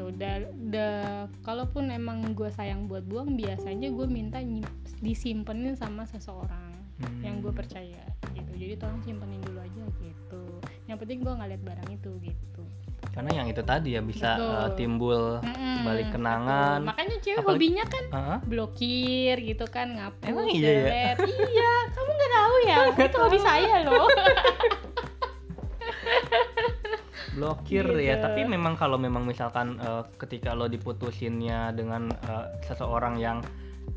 gitu 0.05 0.13
dan 0.15 0.41
da- 0.67 1.27
kalaupun 1.41 1.89
emang 1.89 2.33
gue 2.33 2.51
sayang 2.51 2.85
buat 2.85 3.03
buang 3.03 3.33
biasanya 3.35 3.89
gue 3.89 4.07
minta 4.07 4.39
nyim- 4.39 4.69
disimpenin 4.99 5.73
sama 5.75 6.05
seseorang 6.05 6.73
Hmm. 6.95 7.19
yang 7.21 7.37
gue 7.41 7.51
percaya 7.51 8.05
gitu 8.31 8.53
jadi 8.55 8.77
tolong 8.77 9.03
simpenin 9.03 9.41
dulu 9.41 9.59
aja 9.59 9.83
gitu 9.99 10.45
yang 10.85 10.95
penting 10.95 11.21
gue 11.21 11.33
nggak 11.33 11.49
lihat 11.49 11.63
barang 11.65 11.91
itu 11.91 12.11
gitu 12.23 12.63
karena 13.11 13.31
yang 13.33 13.47
itu 13.49 13.63
tadi 13.63 13.95
ya 13.95 14.01
bisa 14.01 14.31
Betul. 14.33 14.55
uh, 14.55 14.71
timbul 14.75 15.23
Mm-mm, 15.41 15.77
balik 15.83 16.07
betul. 16.09 16.15
kenangan 16.17 16.79
makanya 16.85 17.17
cewek 17.19 17.35
Apalagi- 17.37 17.51
hobinya 17.51 17.85
kan 17.85 18.05
Heeh. 18.13 18.39
blokir 18.45 19.37
gitu 19.41 19.65
kan 19.67 19.87
ngapus 19.93 20.23
Emang 20.25 20.47
iya 20.49 20.71
ya? 20.71 20.85
iya 21.19 21.75
kamu 21.91 22.11
nggak 22.13 22.33
tahu 22.33 22.55
ya 22.65 22.77
itu 23.07 23.19
hobi 23.19 23.39
saya 23.41 23.75
loh 23.83 24.07
blokir 27.35 27.85
Gitu. 27.85 28.01
ya 28.01 28.23
tapi 28.23 28.47
memang 28.47 28.79
kalau 28.79 28.97
memang 28.97 29.27
misalkan 29.27 29.77
uh, 29.83 30.07
ketika 30.17 30.55
lo 30.55 30.71
diputusinnya 30.71 31.75
dengan 31.75 32.09
uh, 32.31 32.47
seseorang 32.63 33.19
yang 33.19 33.43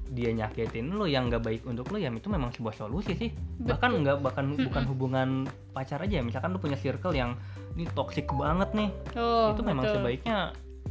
dia 0.08 0.32
nyakitin 0.32 0.96
lo 0.96 1.06
yang 1.06 1.28
nggak 1.28 1.44
baik 1.44 1.62
untuk 1.68 1.92
lo 1.92 2.00
ya 2.00 2.10
itu 2.10 2.28
memang 2.32 2.50
sebuah 2.56 2.76
solusi 2.76 3.14
sih 3.14 3.30
bahkan 3.62 3.94
Betul. 3.94 4.02
nggak 4.04 4.18
bahkan 4.24 4.46
bukan 4.56 4.84
hubungan 4.90 5.30
pacar 5.76 6.00
aja 6.02 6.24
misalkan 6.24 6.56
lo 6.56 6.60
punya 6.60 6.80
circle 6.80 7.14
yang 7.14 7.36
ini 7.76 7.86
toxic 7.94 8.26
banget 8.32 8.72
nih 8.74 8.90
oh, 9.20 9.54
itu 9.54 9.62
memang 9.62 9.86
betul. 9.86 9.96
sebaiknya 10.02 10.38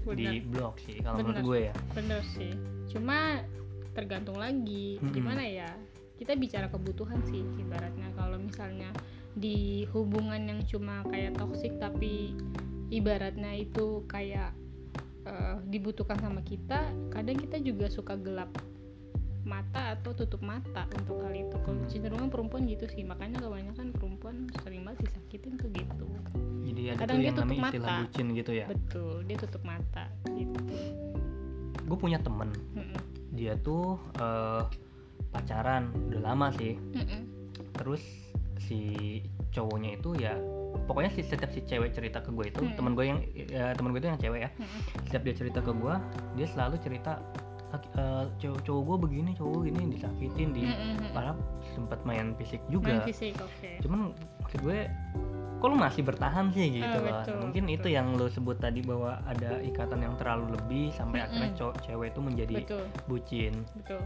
Benar. 0.06 0.14
di 0.14 0.28
blok 0.44 0.74
sih 0.84 0.96
kalau 1.02 1.16
menurut 1.18 1.36
Benar. 1.40 1.48
gue 1.48 1.58
ya 1.58 1.74
bener 1.96 2.20
sih 2.22 2.52
cuma 2.92 3.18
tergantung 3.96 4.38
lagi 4.38 5.00
Mm-mm. 5.00 5.12
gimana 5.16 5.42
ya 5.42 5.70
kita 6.16 6.36
bicara 6.36 6.68
kebutuhan 6.68 7.20
sih 7.28 7.44
ibaratnya 7.60 8.08
kalau 8.16 8.36
misalnya 8.40 8.92
di 9.36 9.84
hubungan 9.92 10.40
yang 10.42 10.60
cuma 10.64 11.04
kayak 11.06 11.36
toksik 11.36 11.76
tapi 11.76 12.32
ibaratnya 12.88 13.52
itu 13.52 14.00
kayak 14.06 14.56
eh, 15.22 15.56
dibutuhkan 15.68 16.16
sama 16.16 16.40
kita 16.40 16.80
kadang 17.12 17.36
kita 17.36 17.60
juga 17.60 17.86
suka 17.86 18.16
gelap 18.16 18.48
mata 19.46 19.94
atau 19.94 20.10
tutup 20.10 20.42
mata 20.42 20.90
untuk 20.90 21.22
hal 21.22 21.30
itu 21.30 21.54
kalau 21.62 21.78
Hmm. 21.78 21.86
cenderungan 21.86 22.26
perempuan 22.26 22.66
gitu 22.66 22.90
sih 22.90 23.06
makanya 23.06 23.38
kebanyakan 23.38 23.94
perempuan 23.94 24.36
sering 24.64 24.82
banget 24.82 25.06
disakitin 25.06 25.54
tuh 25.54 25.70
gitu 25.70 26.04
jadi 26.66 26.82
ada 26.92 27.06
Kadang 27.06 27.18
dia 27.22 27.30
tutup 27.30 27.58
mata. 27.62 27.92
bucin 28.02 28.26
gitu 28.34 28.50
ya 28.50 28.66
betul 28.66 29.22
dia 29.22 29.36
tutup 29.38 29.62
mata 29.62 30.04
gitu 30.34 30.60
gue 31.86 31.94
punya 31.94 32.18
temen 32.18 32.50
Mm-mm. 32.74 32.98
dia 33.38 33.54
tuh 33.54 34.02
eh, 34.18 34.62
pacaran 35.30 35.94
udah 36.10 36.20
lama 36.26 36.50
sih 36.58 36.74
Mm-mm. 36.74 37.22
terus 37.78 38.02
si 38.58 38.78
cowoknya 39.48 39.90
itu 39.94 40.10
ya 40.14 40.34
pokoknya 40.84 41.10
si 41.10 41.20
setiap 41.20 41.48
si 41.48 41.60
cewek 41.62 41.90
cerita 41.90 42.18
ke 42.18 42.28
gue 42.28 42.46
itu 42.46 42.60
Hmm. 42.60 42.74
temen 42.74 42.92
gue 42.92 43.04
yang 43.04 43.18
ya, 43.34 43.72
temen 43.72 43.90
gue 43.90 43.98
itu 43.98 44.08
yang 44.08 44.18
cewek 44.18 44.40
ya 44.42 44.50
Mm-mm. 44.54 44.80
setiap 45.04 45.22
dia 45.22 45.34
cerita 45.34 45.58
ke 45.58 45.72
gue 45.72 45.94
dia 46.34 46.46
selalu 46.46 46.76
cerita 46.78 47.12
"Laki- 47.66 47.92
eh, 47.92 48.24
cowok 48.38 48.60
cowok 48.62 48.82
gue 48.82 48.96
begini 49.02 49.30
cowok 49.32 49.50
gue 49.52 49.62
gini 49.66 49.82
disakitin 49.90 50.48
di 50.50 50.62
padahal 51.10 51.36
sempat 51.72 52.00
main 52.02 52.32
fisik 52.34 52.62
Main 52.62 52.72
juga 52.72 52.92
fisik 53.02 53.34
oke 53.36 53.70
cuman 53.80 54.00
maksud 54.38 54.60
gue 54.62 54.78
kok 55.56 55.66
lu 55.66 55.74
masih 55.74 56.02
bertahan 56.02 56.52
sih 56.52 56.66
gitu 56.70 56.84
Ah, 56.86 57.00
loh 57.00 57.12
betul, 57.18 57.36
mungkin 57.40 57.64
betul. 57.64 57.76
itu 57.76 57.88
yang 57.90 58.06
lo 58.12 58.28
sebut 58.28 58.56
tadi 58.56 58.80
bahwa 58.80 59.18
ada 59.24 59.56
ikatan 59.58 59.98
yang 59.98 60.14
terlalu 60.14 60.52
lebih 60.52 60.84
sampai 60.90 61.18
Mm-mm. 61.18 61.26
akhirnya 61.26 61.50
cowok 61.56 61.76
cewek 61.82 62.08
itu 62.12 62.20
menjadi 62.20 62.54
betul 62.60 62.84
bucin 63.06 63.52
betul. 63.74 64.00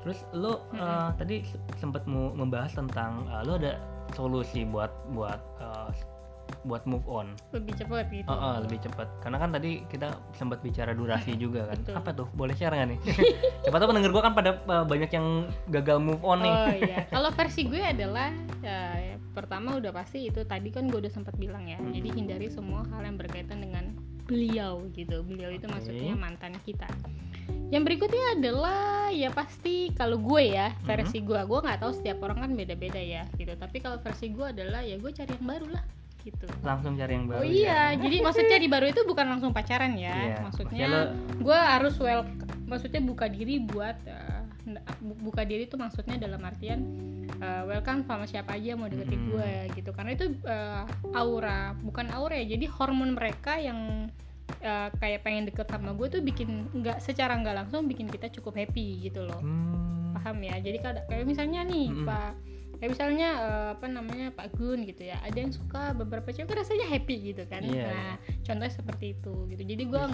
Terus 0.00 0.24
lo 0.32 0.64
Mm-mm. 0.70 0.80
eh, 0.80 1.10
tadi 1.16 1.36
se- 1.44 1.60
sempat 1.76 2.08
mau 2.08 2.32
membahas 2.32 2.72
tentang 2.72 3.28
eh, 3.28 3.42
lo 3.44 3.56
ada 3.56 3.76
solusi 4.12 4.64
buat 4.64 4.90
buat 5.12 5.40
eh, 5.60 5.90
buat 6.66 6.82
move 6.82 7.06
on. 7.06 7.30
Lebih 7.54 7.78
cepat 7.78 8.10
gitu. 8.10 8.26
Oh, 8.26 8.34
oh, 8.34 8.54
lebih 8.60 8.82
cepat 8.82 9.06
karena 9.22 9.38
kan 9.38 9.54
tadi 9.54 9.86
kita 9.86 10.12
sempat 10.34 10.58
bicara 10.60 10.92
durasi 10.92 11.38
juga 11.38 11.70
kan. 11.70 11.78
Betul. 11.78 11.94
apa 11.94 12.10
tuh? 12.10 12.26
Boleh 12.34 12.54
share 12.58 12.74
nggak 12.74 12.88
nih? 12.90 12.98
Siapa 13.64 13.76
tahu 13.78 13.88
pendengar 13.94 14.10
gua 14.10 14.22
kan 14.26 14.34
pada 14.34 14.50
eh, 14.58 14.84
banyak 14.84 15.10
yang 15.14 15.26
gagal 15.70 15.98
move 16.02 16.20
on 16.26 16.42
nih. 16.42 16.52
Oh 16.52 16.72
iya. 16.74 16.98
Kalau 17.14 17.30
versi 17.30 17.64
gue 17.64 17.80
adalah 17.80 18.34
ya, 18.60 19.14
pertama 19.30 19.78
udah 19.78 19.94
pasti 19.94 20.26
itu 20.26 20.42
tadi 20.42 20.74
kan 20.74 20.90
gue 20.90 20.98
udah 20.98 21.12
sempat 21.12 21.38
bilang 21.38 21.64
ya. 21.70 21.78
Hmm. 21.78 21.94
jadi 21.94 22.08
hindari 22.18 22.50
semua 22.50 22.82
hal 22.92 23.06
yang 23.06 23.16
berkaitan 23.16 23.62
dengan 23.62 23.94
beliau 24.26 24.84
gitu. 24.90 25.22
Beliau 25.22 25.54
itu 25.54 25.70
Oke. 25.70 25.74
maksudnya 25.78 26.18
mantan 26.18 26.58
kita 26.66 26.90
yang 27.70 27.82
berikutnya 27.82 28.34
adalah 28.34 28.82
ya 29.08 29.30
pasti 29.30 29.74
kalau 29.92 30.18
gue 30.18 30.50
ya 30.50 30.70
Hmm. 30.72 30.84
versi 30.84 31.18
gue 31.20 31.38
gue 31.38 31.58
nggak 31.60 31.78
tahu 31.78 31.92
setiap 31.92 32.18
orang 32.20 32.38
kan 32.40 32.50
beda-beda 32.52 32.98
ya 32.98 33.26
gitu 33.32 33.54
tapi 33.54 33.78
kalau 33.78 33.98
versi 33.98 34.28
gue 34.28 34.42
adalah 34.44 34.82
ya 34.82 34.94
gue 34.94 35.10
cari 35.10 35.30
yang 35.32 35.46
baru 35.48 35.66
lah 35.70 35.84
gitu 36.20 36.46
langsung 36.60 36.94
cari 36.94 37.12
yang 37.14 37.26
baru 37.26 37.40
Oh 37.40 37.44
ya. 37.44 37.50
iya, 37.50 37.80
jadi 37.96 38.16
maksudnya 38.20 38.58
di 38.58 38.68
baru 38.68 38.86
itu 38.86 39.00
bukan 39.02 39.24
langsung 39.26 39.50
pacaran 39.50 39.96
ya. 39.96 40.12
Iya, 40.12 40.36
Maksudnya 40.42 40.84
maksudnya 40.84 41.40
gue 41.40 41.58
harus 41.58 41.94
well, 41.96 42.22
maksudnya 42.66 43.00
buka 43.00 43.24
diri 43.24 43.56
buat 43.58 43.96
bu- 45.00 45.18
buka 45.24 45.42
diri 45.42 45.64
itu 45.64 45.74
maksudnya 45.74 46.20
dalam 46.20 46.44
artian 46.44 46.80
eh, 47.32 47.62
welcome 47.64 48.04
sama 48.04 48.28
siapa 48.28 48.52
aja 48.52 48.76
mau 48.76 48.86
deketin 48.86 49.16
Mm-mm. 49.16 49.30
gue 49.32 49.50
gitu. 49.74 49.90
Karena 49.90 50.12
itu 50.12 50.28
eh, 50.44 50.84
aura, 51.14 51.72
bukan 51.78 52.12
aura 52.12 52.36
ya. 52.36 52.52
Jadi 52.52 52.68
hormon 52.68 53.16
mereka 53.16 53.56
yang 53.56 54.12
eh, 54.58 54.88
kayak 54.92 55.20
pengen 55.20 55.46
deket 55.46 55.66
sama 55.66 55.92
gue 55.92 56.06
tuh 56.08 56.20
bikin 56.20 56.48
nggak 56.72 56.98
secara 56.98 57.34
nggak 57.34 57.56
langsung 57.56 57.86
bikin 57.86 58.06
kita 58.06 58.28
cukup 58.30 58.56
happy 58.56 59.02
gitu 59.02 59.22
loh. 59.22 59.38
Hmm. 59.38 60.12
Paham 60.12 60.42
ya? 60.42 60.58
Jadi 60.58 60.78
kada- 60.78 61.06
kayak 61.06 61.24
misalnya 61.24 61.62
nih 61.62 61.88
Mm-mm. 61.88 62.04
Pak 62.04 62.32
kayak 62.76 62.96
misalnya 62.96 63.28
eh, 63.36 63.68
apa 63.76 63.86
namanya 63.86 64.26
Pak 64.32 64.56
Gun 64.56 64.88
gitu 64.88 65.04
ya 65.04 65.20
ada 65.20 65.36
yang 65.36 65.52
suka 65.52 65.92
beberapa 65.92 66.32
cewek 66.32 66.48
rasanya 66.48 66.88
happy 66.88 67.16
gitu 67.28 67.44
kan 67.44 67.60
Iya, 67.60 67.92
nah 67.92 68.12
contohnya 68.40 68.72
seperti 68.72 69.06
itu 69.12 69.34
gitu 69.52 69.62
jadi 69.68 69.82
gua 69.84 70.08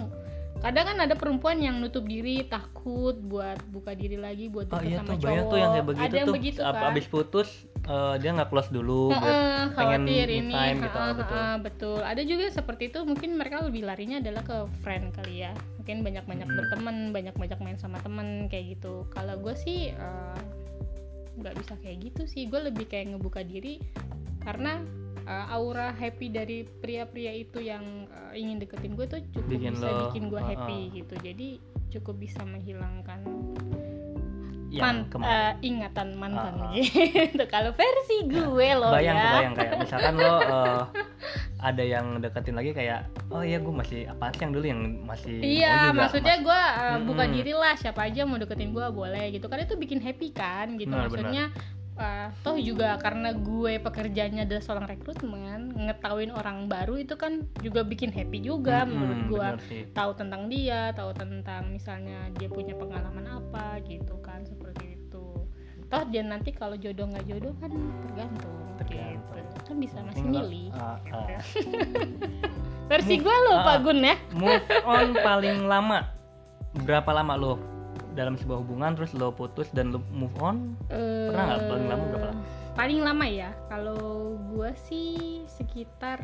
kadang 0.59 0.85
kan 0.85 0.97
ada 0.99 1.15
perempuan 1.15 1.63
yang 1.63 1.79
nutup 1.79 2.03
diri 2.03 2.43
takut 2.43 3.15
buat 3.23 3.61
buka 3.71 3.95
diri 3.95 4.19
lagi 4.19 4.51
buat 4.51 4.67
Oh 4.67 4.81
deket 4.81 4.89
iya 4.89 4.97
sama 4.99 5.07
tuh 5.07 5.17
cowok 5.23 5.47
tuh 5.47 5.57
yang 5.57 5.71
kayak 5.71 5.87
begitu 5.87 6.03
ada 6.03 6.15
yang 6.17 6.27
tuh 6.27 6.35
begitu 6.35 6.59
kan 6.59 6.83
abis 6.91 7.05
putus 7.07 7.49
eh, 7.87 8.15
dia 8.19 8.29
nggak 8.35 8.49
close 8.51 8.69
dulu 8.69 9.15
biar 9.15 9.23
Heeh, 9.23 9.63
pengen 9.73 10.01
ini 10.03 10.51
time 10.51 10.77
gitu, 10.83 10.97
heeh, 10.97 11.13
betul. 11.15 11.37
heeh, 11.39 11.55
betul. 11.63 11.99
Ada 12.03 12.21
juga 12.21 12.45
seperti 12.51 12.83
itu 12.91 12.99
mungkin 13.01 13.39
mereka 13.39 13.63
lebih 13.63 13.87
larinya 13.87 14.19
adalah 14.19 14.43
ke 14.43 14.57
friend 14.83 15.15
kali 15.15 15.41
ya. 15.41 15.55
Mungkin 15.79 16.03
banyak 16.03 16.25
banyak 16.27 16.47
Hmm. 16.47 16.57
berteman 16.59 16.95
banyak 17.15 17.35
banyak 17.35 17.59
main 17.63 17.77
sama 17.79 17.97
temen 18.03 18.51
kayak 18.51 18.77
gitu. 18.77 19.07
Kalau 19.09 19.39
gue 19.39 19.55
sih 19.55 19.95
eh, 19.95 20.39
nggak 21.37 21.55
bisa 21.55 21.73
kayak 21.79 21.97
gitu 22.11 22.27
sih. 22.27 22.45
Gue 22.51 22.67
lebih 22.67 22.85
kayak 22.85 23.15
ngebuka 23.15 23.41
diri 23.41 23.79
karena 24.43 24.83
eh, 25.23 25.45
aura 25.55 25.95
happy 25.95 26.27
dari 26.27 26.67
pria-pria 26.67 27.31
itu 27.31 27.63
yang 27.63 28.07
eh, 28.31 28.39
ingin 28.39 28.59
deketin 28.59 28.99
gue 28.99 29.07
tuh 29.07 29.21
cukup 29.31 29.47
Bikin 29.47 29.73
bisa 29.75 29.87
lo, 29.87 29.99
bikin 30.11 30.23
gue 30.27 30.41
happy 30.43 30.79
gitu. 30.91 31.15
Jadi 31.23 31.49
cukup 31.87 32.19
bisa 32.19 32.43
menghilangkan 32.43 33.23
yang 34.69 34.83
man, 34.83 34.97
kemarin. 35.07 35.31
eh, 35.31 35.51
ingatan 35.63 36.07
mantan 36.13 36.53
Ah, 36.55 36.65
ah. 36.65 36.71
gitu 36.73 37.43
kalau 37.53 37.71
versi 37.71 38.17
gue 38.25 38.69
loh 38.73 38.91
bayang 38.91 39.13
ya. 39.13 39.23
kebayang 39.25 39.53
kayak 39.53 39.73
misalkan 39.83 40.13
lo 40.15 40.35
eh, 40.37 40.81
ada 41.59 41.83
yang 41.83 42.05
deketin 42.17 42.53
lagi 42.53 42.71
kayak 42.71 42.99
oh 43.27 43.41
iya 43.41 43.57
gue 43.57 43.71
masih 43.71 44.05
apa 44.05 44.29
sih 44.29 44.41
yang 44.41 44.51
dulu 44.51 44.65
yang 44.65 44.81
masih 45.03 45.35
Iya, 45.37 45.73
juga, 45.87 45.99
maksudnya 45.99 46.35
mas- 46.35 46.43
gue 46.43 46.61
buka 47.03 47.23
Mm-mm. 47.23 47.33
diri 47.33 47.53
lah 47.53 47.73
siapa 47.73 48.01
aja 48.03 48.21
mau 48.23 48.35
deketin 48.35 48.69
gue 48.69 48.85
boleh 48.87 49.25
gitu. 49.31 49.45
Kan 49.45 49.59
itu 49.59 49.73
bikin 49.73 49.97
happy 49.97 50.29
kan 50.29 50.75
gitu. 50.75 50.89
Benar, 50.89 51.07
maksudnya 51.07 51.43
eh, 51.97 52.27
toh 52.45 52.57
juga 52.61 52.97
karena 53.01 53.33
gue 53.33 53.81
pekerjaannya 53.81 54.45
adalah 54.45 54.63
seorang 54.63 54.87
rekrutmen 54.87 55.73
ngetahuin 55.73 56.31
orang 56.33 56.69
baru 56.69 57.01
itu 57.01 57.17
kan 57.17 57.45
juga 57.59 57.81
bikin 57.81 58.13
happy 58.13 58.41
juga 58.41 58.85
Mm-mm, 58.85 58.93
menurut 58.93 59.21
gue 59.27 59.47
tahu 59.91 60.11
tentang 60.13 60.47
dia 60.47 60.93
tahu 60.93 61.11
tentang 61.17 61.73
misalnya 61.73 62.29
dia 62.37 62.47
punya 62.47 62.77
pengalaman 62.77 63.25
apa 63.25 63.81
gitu 63.85 64.17
kan 64.21 64.45
seperti 64.45 64.97
itu. 65.01 65.25
Toh 65.87 66.03
dia 66.11 66.21
nanti 66.21 66.51
kalau 66.51 66.75
jodoh 66.75 67.07
nggak 67.07 67.25
jodoh 67.25 67.53
kan 67.63 67.71
tergantung, 68.03 68.59
Tergantung. 68.83 69.35
gitu 69.39 69.59
kan 69.63 69.75
bisa 69.79 69.97
masih 70.03 70.23
milih 70.27 70.67
ah. 70.75 70.99
versi 72.91 73.15
gue 73.19 73.35
lo 73.47 73.63
Pak. 73.63 73.77
Gun 73.83 73.99
ya. 74.03 74.15
Move 74.35 74.67
on 74.83 75.15
paling 75.15 75.63
lama. 75.63 76.11
Berapa 76.83 77.09
lama 77.15 77.33
lo 77.39 77.76
dalam 78.17 78.33
sebuah 78.33 78.57
hubungan 78.59 78.91
terus 78.91 79.13
lo 79.13 79.29
putus 79.31 79.69
dan 79.69 79.89
lo 79.89 80.01
move 80.09 80.33
on 80.39 80.73
Pernah 80.89 81.43
nggak? 81.45 81.59
Paling 81.63 81.87
lama 81.87 82.03
berapa 82.07 82.25
lama? 82.27 82.41
Eh, 82.41 82.75
Paling 82.75 82.99
lama 83.01 83.25
ya. 83.25 83.49
Kalau 83.67 84.01
gue 84.47 84.69
sih 84.79 85.07
sekitar 85.47 86.21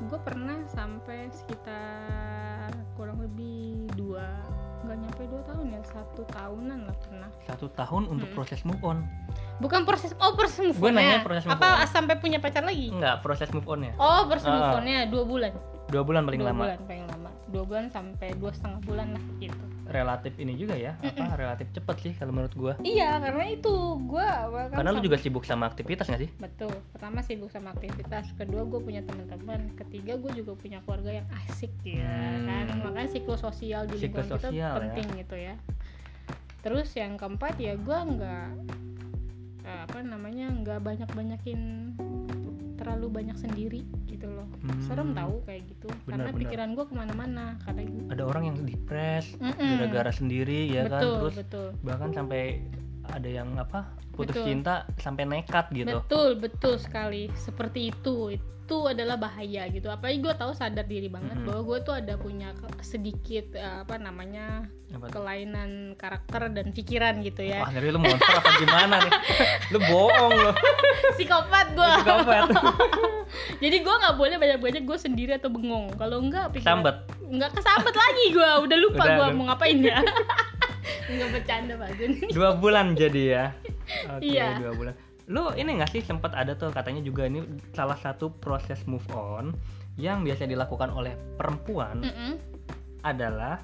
gue 0.00 0.18
pernah 0.18 0.56
sampai 0.66 1.28
sekitar 1.30 2.70
kurang 2.94 3.20
lebih 3.20 3.84
dua 3.92 4.24
nggak 4.80 4.96
nyampe 4.96 5.22
dua 5.28 5.42
tahun 5.44 5.66
ya 5.70 5.82
satu 5.84 6.24
tahunan 6.26 6.78
lah 6.82 6.96
pernah 6.98 7.28
satu 7.44 7.68
tahun 7.70 8.08
untuk 8.08 8.26
Mm. 8.26 8.34
proses 8.34 8.64
move 8.64 8.80
on 8.80 9.04
bukan 9.58 9.84
proses 9.84 10.16
oh 10.16 10.32
proses 10.32 10.72
move 10.72 10.80
on 10.80 10.96
nanya 10.96 11.20
proses 11.20 11.44
move 11.44 11.52
apa 11.52 11.68
on. 11.76 11.86
sampai 11.86 12.16
punya 12.16 12.40
pacar 12.40 12.64
lagi 12.64 12.88
enggak 12.88 13.20
proses 13.20 13.52
move 13.52 13.68
onnya 13.68 13.92
oh 13.94 14.24
proses 14.24 14.48
move 14.48 14.64
Ah. 14.64 14.80
onnya 14.80 15.04
dua 15.04 15.22
bulan 15.22 15.52
dua 15.86 16.00
bulan 16.00 16.22
paling 16.24 16.40
dua 16.40 16.48
lama 16.48 16.62
bulan 16.64 16.78
paling 16.80 17.02
lama 17.02 17.09
dua 17.50 17.66
bulan 17.66 17.90
sampai 17.90 18.32
dua 18.34 18.50
setengah 18.50 18.80
bulan 18.82 19.12
lah 19.12 19.24
gitu. 19.36 19.58
Relatif 19.90 20.38
ini 20.38 20.54
juga 20.54 20.78
ya 20.78 20.94
apa 20.96 21.34
relatif 21.34 21.66
cepet 21.74 21.96
sih 21.98 22.12
kalau 22.14 22.30
menurut 22.30 22.54
gua. 22.54 22.72
Iya 22.80 23.18
karena 23.18 23.44
itu 23.50 23.74
gue 24.00 24.22
kan 24.22 24.70
karena 24.70 24.90
lu 24.94 25.02
juga 25.02 25.18
sibuk 25.18 25.42
sama 25.42 25.66
aktivitas 25.66 26.06
nggak 26.06 26.22
sih? 26.22 26.30
Betul 26.38 26.70
pertama 26.94 27.18
sibuk 27.20 27.50
sama 27.50 27.74
aktivitas 27.74 28.30
kedua 28.38 28.62
gue 28.64 28.78
punya 28.78 29.02
teman-teman 29.02 29.74
ketiga 29.74 30.14
gue 30.14 30.30
juga 30.32 30.54
punya 30.54 30.78
keluarga 30.82 31.18
yang 31.18 31.26
asik 31.42 31.74
ya 31.82 32.06
Hmm. 32.06 32.46
kan? 32.46 32.66
Makanya 32.86 33.10
siklus 33.10 33.42
sosial 33.42 33.90
di 33.90 33.98
lingkungan 33.98 34.30
kita 34.30 34.48
ya. 34.54 34.78
penting 34.78 35.06
gitu 35.18 35.34
ya. 35.34 35.54
Terus 36.62 36.88
yang 36.94 37.18
keempat 37.18 37.58
ya 37.58 37.74
gue 37.74 37.98
nggak 38.14 38.46
eh, 39.60 39.80
apa 39.84 39.98
namanya 40.00 40.54
nggak 40.54 40.80
banyak 40.80 41.10
banyakin 41.10 41.60
terlalu 42.80 43.06
banyak 43.12 43.36
sendiri 43.36 43.84
gitu 44.08 44.26
loh. 44.32 44.48
Hmm. 44.64 44.80
serem 44.88 45.12
tahu 45.12 45.44
kayak 45.44 45.68
gitu. 45.68 45.88
Benar, 46.08 46.08
karena 46.08 46.30
benar. 46.32 46.40
pikiran 46.40 46.68
gue 46.72 46.84
ke 46.88 46.94
mana-mana 46.96 47.44
karena 47.62 47.82
ada 48.08 48.22
orang 48.24 48.42
yang 48.48 48.56
depres 48.64 49.26
gara-gara 49.36 50.12
sendiri 50.16 50.72
ya 50.72 50.88
kan? 50.88 51.04
Betul 51.04 51.14
terus 51.20 51.36
betul. 51.44 51.68
bahkan 51.84 52.10
sampai 52.16 52.64
ada 53.08 53.28
yang 53.28 53.56
apa 53.56 53.88
putus 54.12 54.36
Betul. 54.36 54.46
cinta 54.46 54.74
sampai 55.00 55.24
nekat 55.24 55.72
gitu 55.72 56.04
betul 56.04 56.36
betul 56.36 56.74
sekali 56.76 57.32
seperti 57.32 57.88
itu 57.88 58.36
itu 58.36 58.76
adalah 58.86 59.18
bahaya 59.18 59.66
gitu 59.66 59.90
apalagi 59.90 60.22
gue 60.22 60.30
tahu 60.30 60.54
sadar 60.54 60.86
diri 60.86 61.10
banget 61.10 61.34
Mm-mm. 61.34 61.46
bahwa 61.48 61.62
gue 61.66 61.78
tuh 61.82 61.94
ada 61.98 62.14
punya 62.14 62.54
sedikit 62.78 63.58
eh, 63.58 63.82
apa 63.82 63.98
namanya 63.98 64.70
Apa 64.94 65.10
kelainan 65.10 65.98
karakter 65.98 66.50
dan 66.54 66.70
pikiran 66.70 67.18
gitu 67.22 67.42
ya 67.42 67.66
Wah, 67.66 67.74
jadi 67.74 67.90
lu 67.90 67.98
monster 67.98 68.30
apa 68.30 68.50
gimana 68.58 68.94
nih? 69.02 69.12
Lu 69.74 69.78
bohong 69.82 70.34
lu. 70.34 70.50
psikopat 71.18 71.66
gue 71.74 71.92
Psikopat. 71.98 72.42
jadi 73.62 73.76
gue 73.82 73.94
nggak 74.02 74.14
boleh 74.14 74.36
banyak-banyak 74.38 74.82
gue 74.86 74.98
sendiri 74.98 75.34
atau 75.34 75.50
bengong 75.50 75.90
kalau 75.98 76.22
enggak 76.22 76.54
pikiran 76.54 76.78
Sambet. 76.82 76.96
nggak 77.26 77.50
kesambet 77.54 77.94
lagi 77.94 78.24
gue 78.34 78.50
udah 78.70 78.78
lupa 78.78 79.02
gue 79.08 79.26
mau 79.34 79.44
ngapain 79.50 79.78
ya 79.82 79.98
nggak 81.08 81.30
bercanda 81.32 81.74
pak 81.74 81.90
Jun 81.94 82.10
Dua 82.28 82.50
bulan 82.54 82.92
jadi 82.92 83.22
ya. 83.24 83.44
Oke, 84.10 84.26
Iya. 84.28 84.56
dua 84.56 84.72
bulan. 84.72 84.94
Lu 85.26 85.50
ini 85.52 85.70
nggak 85.72 85.90
sih 85.90 86.00
sempat 86.00 86.32
ada 86.32 86.52
tuh 86.52 86.68
katanya 86.68 87.00
juga 87.00 87.24
ini 87.24 87.42
salah 87.70 87.94
satu 87.94 88.30
proses 88.32 88.82
move 88.84 89.06
on 89.10 89.54
yang 89.94 90.20
biasa 90.20 90.44
dilakukan 90.44 90.88
oleh 90.88 91.14
perempuan 91.34 92.00
Mm-mm. 92.00 92.32
adalah 93.00 93.60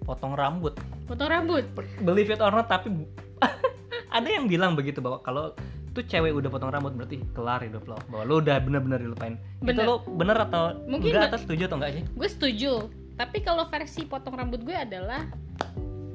potong 0.00 0.32
rambut. 0.32 0.74
potong 1.04 1.28
rambut 1.28 1.64
Believe 1.98 2.28
it 2.28 2.38
or 2.38 2.50
not 2.50 2.66
tapi 2.66 2.88
ada 4.16 4.28
yang 4.28 4.44
bilang 4.44 4.72
begitu 4.72 4.98
bahwa 4.98 5.18
kalau 5.18 5.52
tuh 5.90 6.02
cewek 6.02 6.30
udah 6.30 6.46
potong 6.46 6.68
rambut 6.68 6.92
berarti 6.92 7.20
kelar 7.32 7.60
hidup 7.60 7.84
lo 7.84 7.96
bahwa 8.06 8.22
lo 8.22 8.34
udah 8.38 8.56
bener-bener 8.58 8.98
dilupain 8.98 9.34
itu 9.58 9.66
Bener. 9.66 9.84
lo 9.84 9.94
bener 10.06 10.36
atau 10.38 10.76
Mungkin 10.84 11.10
enggak 11.10 11.28
atau 11.28 11.38
setuju 11.38 11.62
atau 11.64 11.76
enggak 11.76 11.92
sih 11.92 12.02
gue 12.06 12.28
setuju 12.28 12.72
tapi 13.14 13.38
kalau 13.40 13.66
versi 13.66 14.04
potong 14.04 14.32
rambut 14.32 14.62
gue 14.62 14.72
adalah 14.72 15.26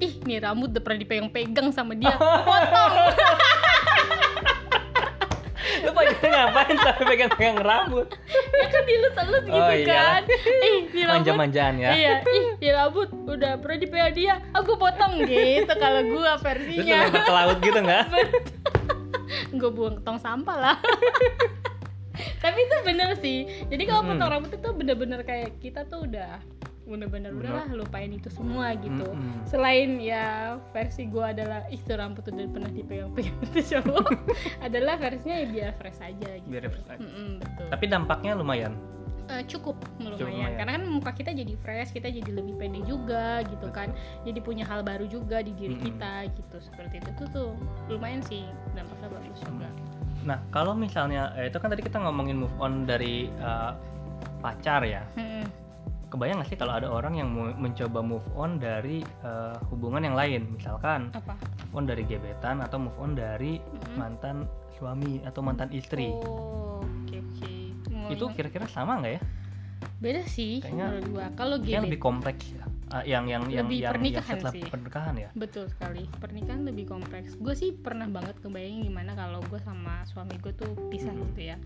ih 0.03 0.13
nih 0.21 0.37
rambut 0.39 0.69
udah 0.69 0.81
pernah 0.81 0.99
dipegang-pegang 0.99 1.71
sama 1.71 1.93
dia. 1.93 2.11
Potong. 2.17 2.93
Lo 5.83 5.91
pakai 5.91 6.15
ngapain 6.23 6.75
sampai 6.77 7.05
pegang-pegang 7.05 7.57
rambut? 7.57 8.07
Ya 8.53 8.67
kan 8.67 8.83
dilus-elus 8.83 9.43
gitu 9.43 9.55
Oh, 9.57 9.71
kan. 9.85 10.21
ih 10.61 10.79
nih 10.89 11.03
rambut. 11.03 11.23
Manja-manjaan 11.23 11.75
ya. 11.77 11.91
Iya. 11.91 12.13
Ih 12.21 12.45
nih 12.57 12.71
rambut 12.73 13.09
udah 13.09 13.51
pernah 13.57 13.77
dipegang 13.77 14.13
dia. 14.13 14.33
Aku 14.53 14.75
potong 14.75 15.23
gitu 15.23 15.73
kalau 15.73 15.99
terus 16.01 16.19
lo 16.19 16.33
versinya 16.37 16.97
lempar 17.01 17.21
ke 17.21 17.31
laut 17.33 17.57
gitu 17.59 17.79
nggak? 17.79 18.03
Gue 19.57 19.71
buang 19.71 19.95
ke 19.97 20.03
tong 20.03 20.19
sampah 20.19 20.57
lah. 20.57 20.75
Tapi 22.43 22.59
itu 22.61 22.75
bener 22.83 23.09
sih. 23.17 23.39
Jadi 23.65 23.83
kalau 23.83 24.01
Hmm. 24.03 24.11
potong 24.13 24.29
rambut 24.29 24.51
itu 24.51 24.69
bener-bener 24.69 25.19
kayak 25.23 25.57
kita 25.57 25.83
tuh 25.83 26.05
udah 26.05 26.37
bener-bener 26.83 27.31
Bener. 27.31 27.47
udahlah 27.47 27.67
lupain 27.73 28.07
itu 28.07 28.27
semua 28.27 28.75
gitu 28.75 29.07
Mm-mm. 29.07 29.43
selain 29.43 29.97
ya 29.97 30.25
versi 30.69 31.05
gue 31.05 31.23
adalah 31.23 31.63
ih 31.67 31.79
tuh 31.79 31.95
rambut 31.95 32.21
udah 32.21 32.43
pernah 32.45 32.67
dipegang-pegang 32.69 33.37
itu 33.47 33.59
cowok 33.71 34.07
adalah 34.59 34.95
versinya 34.95 35.35
ya 35.37 35.47
biar 35.47 35.71
fresh 35.73 35.99
aja 35.99 36.29
gitu 36.37 36.49
Biar 36.49 36.67
fresh 36.67 36.89
aja. 36.89 36.99
Mm-mm, 36.99 37.39
betul 37.39 37.65
tapi 37.69 37.85
dampaknya 37.87 38.33
lumayan 38.33 38.75
Eh, 39.25 39.39
cukup 39.47 39.79
lumayan. 39.97 40.19
lumayan. 40.19 40.51
karena 40.53 40.71
kan 40.73 40.83
muka 40.85 41.11
kita 41.13 41.31
jadi 41.31 41.55
fresh 41.55 41.89
kita 41.89 42.11
jadi 42.11 42.27
lebih 42.33 42.53
pede 42.53 42.83
juga 42.83 43.39
gitu 43.45 43.71
kan 43.71 43.95
jadi 44.21 44.35
punya 44.37 44.63
hal 44.63 44.83
baru 44.83 45.07
juga 45.07 45.39
di 45.39 45.55
diri 45.55 45.73
Mm-mm. 45.73 45.87
kita 45.89 46.13
gitu 46.29 46.57
seperti 46.59 46.99
itu 46.99 47.09
tuh 47.15 47.27
tuh 47.31 47.49
lumayan 47.87 48.19
sih 48.21 48.43
dampaknya 48.71 49.07
bagus 49.09 49.39
juga 49.41 49.71
nah 50.21 50.43
kalau 50.49 50.71
misalnya 50.73 51.31
eh, 51.33 51.47
itu 51.47 51.55
kan 51.55 51.67
tadi 51.67 51.79
kita 51.81 51.97
ngomongin 51.97 52.35
move 52.37 52.55
on 52.57 52.83
dari 52.83 53.31
eh, 53.31 53.71
pacar 54.37 54.83
ya 54.83 55.07
Mm-mm. 55.15 55.47
Kebayang 56.13 56.37
nggak 56.37 56.47
sih 56.47 56.55
kalau 56.55 56.73
ada 56.73 56.87
orang 56.87 57.17
yang 57.17 57.29
mencoba 57.33 57.99
move 57.99 58.25
on 58.33 58.55
dari 58.55 59.01
eh, 59.01 59.55
hubungan 59.67 59.99
yang 59.99 60.13
lain? 60.13 60.53
Misalkan 60.53 61.09
apa? 61.09 61.33
move 61.33 61.73
on 61.73 61.85
dari 61.85 62.05
gebetan 62.05 62.61
atau 62.61 62.77
move 62.77 62.97
on 62.97 63.11
dari 63.11 63.57
Mm-mm. 63.57 63.97
mantan 63.97 64.45
suami 64.73 65.17
atau 65.21 65.41
mantan 65.41 65.67
istri. 65.69 66.13
Oh 66.13 66.79
oke 66.79 67.15
oke. 67.17 67.53
Mau 67.89 68.09
itu 68.09 68.25
kira-kira 68.31 68.65
sama 68.67 69.01
nggak 69.01 69.13
ya? 69.13 69.21
Beda 69.97 70.21
sih 70.25 70.61
Kayaknya- 70.61 70.89
menurut 70.91 71.07
gua. 71.09 71.25
Kalau 71.33 71.55
Kayaknya 71.57 71.73
gebet 71.73 71.87
lebih 71.89 72.01
kompleks 72.01 72.45
ya. 72.47 72.63
Ah, 72.87 73.01
yang 73.01 73.25
yang 73.25 73.41
yang 73.49 73.65
Lebih 73.65 73.73
yang, 73.73 73.81
yang 73.81 73.93
pernikahan 73.97 74.35
setelah 74.37 74.53
sih. 74.53 74.63
pernikahan 74.63 75.15
ya? 75.17 75.29
Betul 75.33 75.65
sekali 75.65 76.05
pernikahan 76.13 76.61
lebih 76.61 76.85
kompleks. 76.85 77.33
Gue 77.35 77.57
sih 77.57 77.73
pernah 77.73 78.05
banget 78.05 78.37
kebayang 78.37 78.85
gimana 78.85 79.17
kalau 79.17 79.41
gue 79.41 79.57
sama 79.57 80.05
suami 80.05 80.37
gue 80.37 80.53
tuh 80.53 80.77
pisah 80.93 81.09
Mhm. 81.09 81.21
gitu 81.25 81.41
ya. 81.43 81.57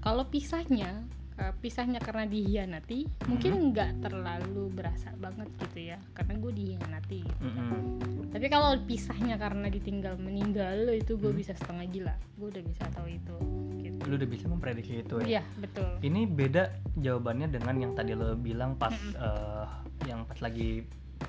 Kalau 0.00 0.24
pisahnya 0.26 1.04
eh, 1.34 1.52
pisahnya 1.56 1.98
karena 1.98 2.24
dihianati 2.24 3.00
Mhm. 3.06 3.26
mungkin 3.26 3.52
nggak 3.70 3.90
terlalu 4.00 4.64
berasa 4.70 5.08
banget 5.14 5.48
gitu 5.58 5.78
ya 5.86 5.98
karena 6.12 6.34
gue 6.36 6.52
dihianati 6.52 7.20
gitu. 7.22 7.42
Mm-mm. 7.42 7.82
tapi 8.28 8.46
kalau 8.46 8.74
pisahnya 8.82 9.36
karena 9.36 9.66
ditinggal 9.66 10.16
meninggal 10.16 10.76
itu 10.90 11.14
gue 11.14 11.28
Hmm. 11.28 11.38
bisa 11.38 11.52
setengah 11.52 11.86
gila 11.86 12.14
gue 12.34 12.48
udah 12.48 12.62
bisa 12.62 12.84
tahu 12.90 13.06
itu 13.06 13.36
gitu 13.80 14.00
lu 14.02 14.14
udah 14.14 14.28
bisa 14.28 14.44
memprediksi 14.46 14.94
itu 14.98 15.14
ya 15.22 15.26
iya 15.30 15.42
betul 15.56 15.88
ini 16.00 16.24
beda 16.24 16.62
jawabannya 16.94 17.48
dengan 17.48 17.74
yang 17.78 17.92
tadi 17.92 18.12
lo 18.12 18.34
bilang 18.34 18.74
pas 18.74 18.92
Mm-mm. 18.92 19.16
eh, 19.16 19.66
yang 20.04 20.24
pas 20.24 20.38
lagi 20.38 20.82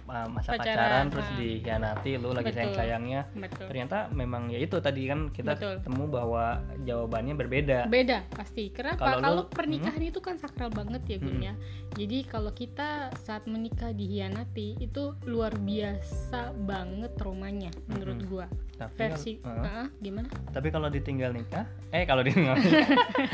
uh, 0.05 0.27
masa 0.27 0.49
Pacaran, 0.49 0.65
pacaran, 0.75 1.05
terus 1.07 1.27
ah. 1.27 1.35
dihianati 1.35 2.11
lu 2.15 2.29
lagi 2.29 2.45
Betul. 2.45 2.57
sayang 2.57 2.73
sayangnya. 2.75 3.21
betul. 3.33 3.65
Ternyata 3.67 3.97
memang 4.09 4.43
ya 4.47 4.59
itu 4.59 4.75
tadi 4.77 5.01
kan 5.05 5.19
kita 5.29 5.51
Betul. 5.53 5.73
ketemu 5.79 6.03
bahwa 6.07 6.43
jawabannya 6.79 7.33
berbeda. 7.33 7.79
Beda 7.87 8.25
pasti. 8.29 8.69
Kenapa? 8.69 8.99
Kalau 8.99 9.17
kalau 9.19 9.43
pernikahan 9.47 10.01
itu 10.01 10.19
kan 10.19 10.35
sakral 10.35 10.69
banget 10.69 11.01
ya 11.05 11.17
Gun 11.17 11.35
Mm-mm. 11.35 11.47
ya. 11.47 11.53
Jadi 11.93 12.17
kalau 12.25 12.51
kita 12.51 12.89
saat 13.19 13.45
menikah 13.45 13.89
dihianati 13.89 14.77
itu 14.77 15.03
luar 15.23 15.53
biasa 15.53 16.53
banget 16.59 17.13
traumanya 17.15 17.69
menurut 17.87 18.17
Mm-mm. 18.17 18.29
gua. 18.29 18.45
Tapi 18.73 18.93
versi 18.95 19.31
kalau- 19.37 19.61
uh, 19.61 19.71
Ah, 19.73 19.87
gimana? 19.97 20.27
Tapi 20.49 20.67
kalau 20.69 20.87
ditinggal 20.87 21.31
nikah 21.31 21.65
eh 21.89 22.03
kalau 22.03 22.21
ditinggal 22.21 22.57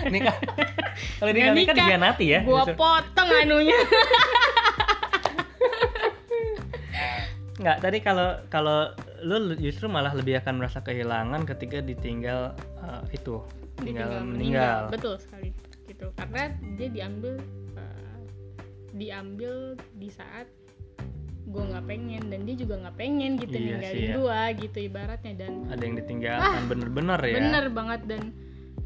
nikah. 0.07 0.35
Kalau 1.15 1.31
ditinggal 1.31 1.55
nikah 1.55 1.75
nikah, 1.75 1.87
dihianati 1.87 2.25
ya 2.27 2.39
gua 2.43 2.63
justru. 2.63 2.75
potong 2.75 3.29
anunya 3.29 3.75
nggak 7.59 7.77
tadi 7.83 7.97
kalau 7.99 8.39
kalau 8.47 8.95
lu 9.19 9.51
justru 9.59 9.91
malah 9.91 10.15
lebih 10.15 10.39
akan 10.39 10.63
merasa 10.63 10.79
kehilangan 10.79 11.43
ketika 11.43 11.83
ditinggal 11.83 12.55
uh, 12.79 13.03
itu 13.11 13.43
tinggal 13.83 14.07
Ditinggal 14.11 14.23
meninggal, 14.23 14.79
betul 14.91 15.15
sekali 15.19 15.51
gitu. 15.87 16.07
Karena 16.15 16.51
dia 16.79 16.87
diambil 16.91 17.33
eh, 17.75 18.19
diambil 18.95 19.75
di 19.95 20.09
saat 20.11 20.47
gua 21.49 21.65
nggak 21.65 21.85
pengen 21.89 22.23
dan 22.29 22.39
dia 22.45 22.55
juga 22.55 22.75
nggak 22.85 22.95
pengen 22.95 23.31
gitu 23.41 23.55
Iya 23.57 23.63
ninggalin 23.81 24.05
ya. 24.05 24.43
gitu 24.53 24.77
ibaratnya 24.85 25.33
dan 25.33 25.51
ada 25.67 25.81
yang 25.81 25.95
ditinggalkan 25.97 26.61
bener-bener 26.69 27.19
ya. 27.25 27.35
bener 27.41 27.65
banget 27.73 28.01
dan 28.05 28.21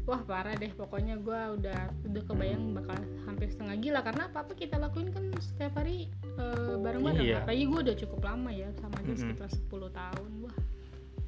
wah 0.04 0.20
parah 0.20 0.52
deh 0.52 0.68
pokoknya 0.70 1.16
gua 1.16 1.52
udah 1.52 1.80
udah 2.04 2.22
kebayang 2.22 2.72
bakal 2.72 2.92
hampir 3.24 3.48
setengah 3.48 3.76
gila 3.78 4.00
karena 4.00 4.22
apa 4.26 4.38
apa 4.42 4.52
kita 4.52 4.76
lakuin 4.76 5.08
kan 5.08 5.24
setiap 5.38 5.76
hari 5.76 6.08
eh, 6.36 6.76
bareng-bareng 6.76 7.24
Iya. 7.24 7.40
apalagi 7.40 7.64
gua 7.64 7.80
udah 7.82 7.96
cukup 7.96 8.20
lama 8.22 8.50
ya 8.50 8.68
sama 8.76 9.00
dia 9.00 9.08
Mm-mm. 9.10 9.22
sekitar 9.24 9.48
10 9.48 9.64
tahun 9.90 10.30
wah 10.42 10.56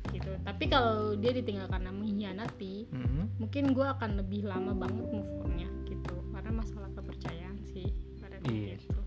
gitu 0.07 0.31
tapi 0.41 0.65
kalau 0.67 0.97
dia 1.15 1.33
ditinggal 1.33 1.67
karena 1.67 1.91
mengkhianati 1.91 2.77
Mhm. 2.89 3.23
mungkin 3.39 3.65
gua 3.73 3.97
akan 3.97 4.21
lebih 4.21 4.45
lama 4.45 4.73
banget 4.73 5.05
move 5.05 5.31
on-nya 5.41 5.69
gitu 5.85 6.15
karena 6.31 6.51
masalah 6.55 6.91
kepercayaan 6.93 7.57
sih 7.67 7.89
pada 8.19 8.37
Iya. 8.45 8.77
gitu 8.77 9.01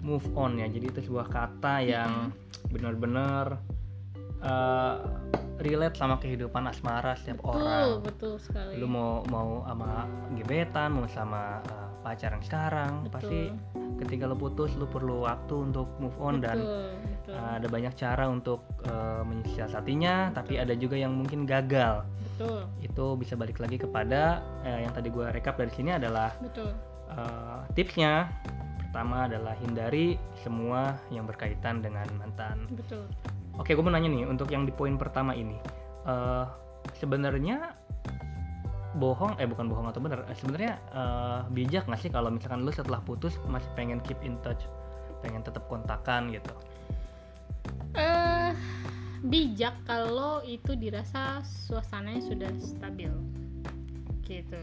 move 0.00 0.28
on 0.34 0.54
ya 0.54 0.68
jadi 0.68 0.86
itu 0.86 1.00
sebuah 1.02 1.26
kata 1.26 1.74
yang 1.80 2.30
benar-benar 2.68 3.58
uh, 4.38 4.96
relate 5.60 5.96
sama 5.96 6.20
kehidupan 6.20 6.68
asmara 6.68 7.16
setiap 7.16 7.40
betul 7.40 7.56
orang. 7.60 7.86
betul 8.04 8.34
sekali. 8.36 8.74
Lu 8.76 8.86
mau 8.88 9.24
mau 9.32 9.64
sama 9.64 10.04
gebetan 10.36 10.88
mau 10.92 11.06
sama 11.08 11.60
uh, 11.64 11.88
pacar 12.04 12.36
yang 12.36 12.44
sekarang 12.44 12.92
betul. 13.08 13.12
pasti 13.18 13.40
ketika 14.04 14.28
lu 14.28 14.36
putus 14.36 14.76
lu 14.76 14.84
perlu 14.86 15.24
waktu 15.24 15.72
untuk 15.72 15.88
move 15.96 16.14
on 16.20 16.38
dan 16.44 16.60
betul, 16.60 16.92
betul. 16.92 17.34
uh, 17.34 17.52
ada 17.56 17.66
banyak 17.72 17.92
cara 17.96 18.24
untuk 18.28 18.60
uh, 18.86 19.22
menyiasatinya 19.24 20.36
tapi 20.36 20.60
ada 20.60 20.76
juga 20.76 21.00
yang 21.00 21.16
mungkin 21.16 21.48
gagal. 21.48 22.04
Betul. 22.36 22.68
Itu 22.84 23.16
bisa 23.16 23.34
balik 23.34 23.56
lagi 23.58 23.80
kepada 23.80 24.44
uh, 24.62 24.80
yang 24.84 24.92
tadi 24.92 25.08
gua 25.08 25.32
rekap 25.32 25.56
dari 25.56 25.72
sini 25.72 25.96
adalah 25.96 26.36
betul. 26.38 26.68
Uh, 27.06 27.62
tipsnya 27.72 28.28
pertama 28.96 29.28
adalah 29.28 29.52
hindari 29.60 30.16
semua 30.40 30.96
yang 31.12 31.28
berkaitan 31.28 31.84
dengan 31.84 32.08
mantan. 32.16 32.64
betul 32.72 33.04
Oke, 33.60 33.76
gue 33.76 33.84
mau 33.84 33.92
nanya 33.92 34.08
nih 34.08 34.24
untuk 34.24 34.48
yang 34.48 34.64
di 34.64 34.72
poin 34.72 34.96
pertama 34.96 35.36
ini, 35.36 35.60
uh, 36.08 36.48
sebenarnya 36.96 37.76
bohong, 38.96 39.36
eh 39.36 39.44
bukan 39.44 39.68
bohong 39.68 39.92
atau 39.92 40.00
bener, 40.00 40.24
eh, 40.24 40.36
sebenarnya 40.40 40.80
uh, 40.96 41.44
bijak 41.52 41.84
nggak 41.84 42.00
sih 42.00 42.08
kalau 42.08 42.32
misalkan 42.32 42.64
lu 42.64 42.72
setelah 42.72 43.04
putus 43.04 43.36
masih 43.44 43.68
pengen 43.76 44.00
keep 44.00 44.16
in 44.24 44.40
touch, 44.40 44.64
pengen 45.20 45.44
tetap 45.44 45.68
kontakan 45.68 46.32
gitu? 46.32 46.56
eh 48.00 48.56
bijak 49.20 49.76
kalau 49.84 50.40
itu 50.40 50.72
dirasa 50.72 51.44
suasananya 51.44 52.24
sudah 52.24 52.52
stabil 52.60 53.12
gitu 54.24 54.60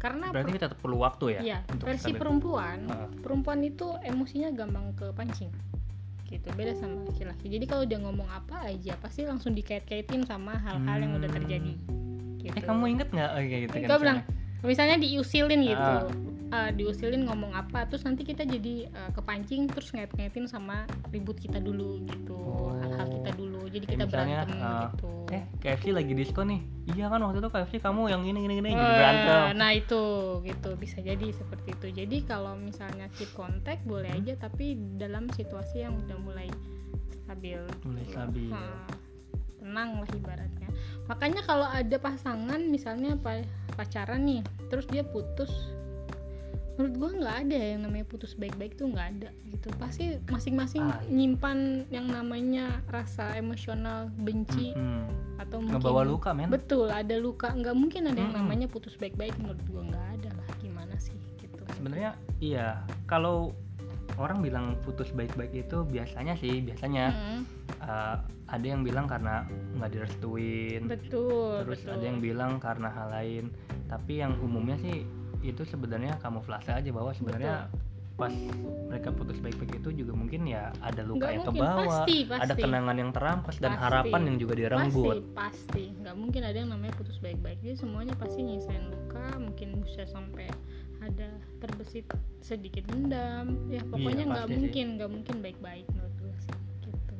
karena 0.00 0.26
berarti 0.28 0.50
kita 0.50 0.66
tetap 0.66 0.80
perlu 0.80 0.98
waktu 0.98 1.24
ya 1.30 1.40
Iya, 1.42 1.58
untuk 1.68 1.86
versi 1.86 2.10
perempuan, 2.12 2.78
Heeh. 2.82 3.08
perempuan 3.20 3.60
itu 3.60 3.84
emosinya 4.00 4.48
gampang 4.50 4.96
ke 4.96 5.12
pancing. 5.12 5.52
Gitu, 6.24 6.46
beda 6.50 6.72
sama 6.74 7.04
laki-laki. 7.04 7.50
Jadi 7.50 7.64
kalau 7.66 7.84
dia 7.84 7.98
ngomong 7.98 8.24
apa 8.24 8.64
aja 8.64 8.94
pasti 8.96 9.22
langsung 9.22 9.50
dikait-kaitin 9.50 10.22
sama 10.24 10.54
hal-hal 10.56 10.96
yang 10.96 11.12
udah 11.12 11.26
Hmm. 11.26 11.38
terjadi. 11.38 11.74
Gitu. 12.40 12.54
eh 12.54 12.62
kamu 12.62 12.84
inget 12.88 13.08
nggak 13.10 13.30
oh, 13.30 13.40
kayak 13.42 13.60
gitu 13.60 13.74
kan 13.84 13.98
bilang, 14.00 14.18
misalnya? 14.62 14.96
diusilin 14.96 15.60
gitu. 15.60 15.94
Ah. 16.48 16.66
eh, 16.66 16.70
diusilin 16.72 17.22
ngomong 17.22 17.52
apa 17.52 17.84
terus 17.84 18.00
nanti 18.00 18.22
kita 18.22 18.42
jadi 18.42 18.88
eh, 18.88 19.10
kepancing 19.12 19.68
terus 19.68 19.90
ngait-ngaitin 19.90 20.46
sama 20.46 20.82
ribut 21.10 21.36
kita 21.36 21.58
dulu 21.58 22.00
gitu 22.06 22.32
Oh. 22.32 22.72
hal-hal 22.74 23.06
kita 23.12 23.30
dulu 23.34 23.49
jadi 23.70 23.84
Kayak 23.84 23.94
kita 23.96 24.04
misalnya, 24.04 24.36
berantem 24.36 24.58
eh, 24.58 24.82
gitu. 24.84 25.10
eh 25.30 25.42
KFC 25.56 25.86
lagi 25.90 26.12
diskon 26.12 26.46
nih. 26.48 26.60
Iya 26.90 27.06
kan 27.06 27.20
waktu 27.20 27.38
itu 27.38 27.48
KFC 27.48 27.74
kamu 27.78 28.02
yang 28.06 28.22
ini 28.22 28.38
gini 28.40 28.54
gini 28.56 28.68
jadi 28.68 28.82
Eh, 28.82 28.96
berantem. 28.96 29.42
nah 29.54 29.70
itu 29.70 30.02
gitu. 30.42 30.70
Bisa 30.74 30.98
jadi 30.98 31.26
seperti 31.30 31.68
itu. 31.72 31.86
Jadi 31.94 32.16
kalau 32.24 32.52
misalnya 32.54 33.06
keep 33.10 33.30
contact 33.30 33.82
boleh 33.84 34.10
aja 34.10 34.34
tapi 34.36 34.74
dalam 34.94 35.26
situasi 35.28 35.80
yang 35.80 35.94
udah 35.96 36.18
mulai 36.18 36.50
stabil. 37.16 37.62
Mulai 37.80 38.02
gitu. 38.02 38.12
stabil. 38.12 38.50
Ha, 38.50 38.62
tenang 39.56 39.90
lah 39.96 40.10
ibaratnya. 40.10 40.68
Makanya 41.06 41.40
kalau 41.40 41.66
ada 41.66 41.96
pasangan 41.96 42.60
misalnya 42.64 43.14
pa- 43.14 43.46
pacaran 43.72 44.22
nih 44.22 44.40
terus 44.66 44.84
dia 44.84 45.02
putus 45.02 45.50
menurut 46.80 46.94
gua 46.96 47.10
nggak 47.12 47.36
ada 47.44 47.58
yang 47.60 47.80
namanya 47.84 48.08
putus 48.08 48.32
baik-baik 48.32 48.72
tuh 48.74 48.88
nggak 48.88 49.08
ada 49.12 49.28
gitu. 49.52 49.68
Pasti 49.76 50.16
masing-masing 50.24 50.80
Ah, 50.80 50.96
iya. 51.04 51.12
nyimpan 51.12 51.58
yang 51.92 52.08
namanya 52.08 52.80
rasa 52.88 53.36
emosional 53.36 54.08
benci 54.16 54.72
Mm-mm. 54.72 55.36
atau 55.36 55.60
mungkin 55.60 55.76
ngebawa 55.76 56.02
luka 56.08 56.32
men. 56.32 56.48
Betul 56.48 56.88
ada 56.88 57.12
luka. 57.20 57.52
Nggak 57.52 57.76
mungkin 57.76 58.08
ada 58.08 58.16
yang 58.16 58.32
Mm-mm. 58.32 58.48
namanya 58.48 58.66
putus 58.72 58.96
baik-baik 58.96 59.36
menurut 59.36 59.60
gua 59.68 59.84
nggak 59.84 60.06
ada 60.16 60.30
lah. 60.32 60.48
Gimana 60.56 60.96
sih 60.96 61.20
gitu. 61.36 61.60
Sebenarnya 61.76 62.16
iya. 62.40 62.80
Kalau 63.04 63.52
orang 64.16 64.40
bilang 64.40 64.80
putus 64.80 65.12
baik-baik 65.12 65.52
itu 65.68 65.84
biasanya 65.84 66.32
sih 66.36 66.64
biasanya 66.64 67.12
Mm, 67.12 67.40
eh, 67.80 68.16
ada 68.50 68.66
yang 68.66 68.82
bilang 68.82 69.06
karena 69.06 69.44
nggak 69.76 69.90
direstuin. 69.94 70.88
Betul 70.88 71.62
terus 71.62 71.84
betul. 71.84 71.94
ada 71.94 72.04
yang 72.08 72.18
bilang 72.18 72.56
karena 72.56 72.88
hal 72.88 73.08
lain. 73.12 73.44
Tapi 73.86 74.20
yang 74.20 74.34
umumnya 74.40 74.80
sih 74.80 75.06
itu 75.40 75.62
sebenarnya 75.64 76.20
kamuflase 76.20 76.70
aja 76.70 76.90
bahwa 76.92 77.10
sebenarnya 77.12 77.68
pas 78.14 78.36
mereka 78.92 79.16
putus 79.16 79.40
baik-baik 79.40 79.80
itu 79.80 80.04
juga 80.04 80.12
mungkin 80.12 80.44
ya 80.44 80.68
ada 80.84 81.00
luka 81.00 81.24
Nggak 81.24 81.32
yang 81.32 81.44
mungkin, 81.48 81.56
kebawa 81.64 81.96
pasti, 82.04 82.16
pasti. 82.28 82.42
ada 82.44 82.54
kenangan 82.54 82.96
yang 83.00 83.10
terampas 83.16 83.56
dan 83.56 83.72
Pasti. 83.72 83.80
harapan 83.88 84.20
yang 84.28 84.36
juga 84.36 84.54
direnggut 84.60 85.16
pasti 85.32 85.32
pasti 85.32 85.84
nggak 86.04 86.16
mungkin 86.20 86.40
ada 86.44 86.56
yang 86.60 86.68
namanya 86.68 86.92
putus 87.00 87.16
baik-baik 87.16 87.58
jadi 87.64 87.76
semuanya 87.80 88.12
pasti 88.20 88.40
nyisain 88.44 88.84
luka 88.92 89.24
mungkin 89.40 89.68
bisa 89.80 90.04
sampai 90.04 90.52
ada 91.00 91.28
terbesit 91.64 92.04
sedikit 92.44 92.84
dendam 92.92 93.56
ya 93.72 93.80
pokoknya 93.88 94.24
nggak 94.28 94.44
pasti 94.44 94.52
sih. 94.52 94.60
mungkin 94.60 94.86
nggak 95.00 95.10
mungkin 95.16 95.36
baik-baik 95.40 95.84
menurut 95.88 96.14
gue 96.20 96.34
sih 96.44 96.56
gitu 96.84 97.14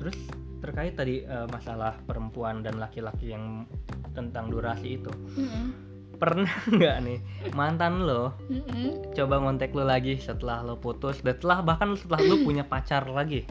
terus 0.00 0.18
terkait 0.64 0.96
tadi 0.96 1.20
eh, 1.20 1.46
masalah 1.52 2.00
perempuan 2.08 2.64
dan 2.64 2.80
laki-laki 2.80 3.36
yang 3.36 3.68
tentang 4.16 4.48
durasi 4.48 4.96
itu 4.96 5.12
Mm-mm. 5.36 5.89
Pernah 6.20 6.52
nggak 6.76 6.96
nih? 7.00 7.18
Mantan 7.56 8.04
lo 8.04 8.36
Mm-mm. 8.46 9.16
coba 9.16 9.40
ngontek 9.40 9.72
lo 9.72 9.88
lagi 9.88 10.20
setelah 10.20 10.60
lo 10.60 10.76
putus 10.76 11.24
dan 11.24 11.40
setelah 11.40 11.64
bahkan 11.64 11.96
setelah 11.96 12.20
lo 12.28 12.36
punya 12.44 12.62
pacar 12.62 13.08
lagi? 13.08 13.48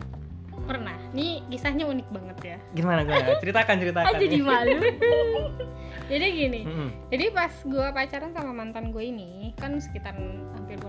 Pernah. 0.69 0.93
Ini 1.17 1.49
kisahnya 1.49 1.89
unik 1.89 2.07
banget 2.13 2.37
ya. 2.45 2.57
Gimana 2.77 3.01
gimana? 3.01 3.33
Ceritakan 3.41 3.75
ceritakan. 3.81 4.19
Jadi 4.21 4.37
malu. 4.37 4.77
Jadi 6.09 6.25
gini 6.33 6.61
Mm-mm. 6.65 6.89
jadi 7.13 7.29
pas 7.29 7.53
gue 7.61 7.87
pacaran 7.93 8.33
sama 8.33 8.49
mantan 8.49 8.89
gue 8.89 9.13
ini 9.13 9.53
kan 9.61 9.77
sekitar 9.77 10.17
hampir 10.57 10.81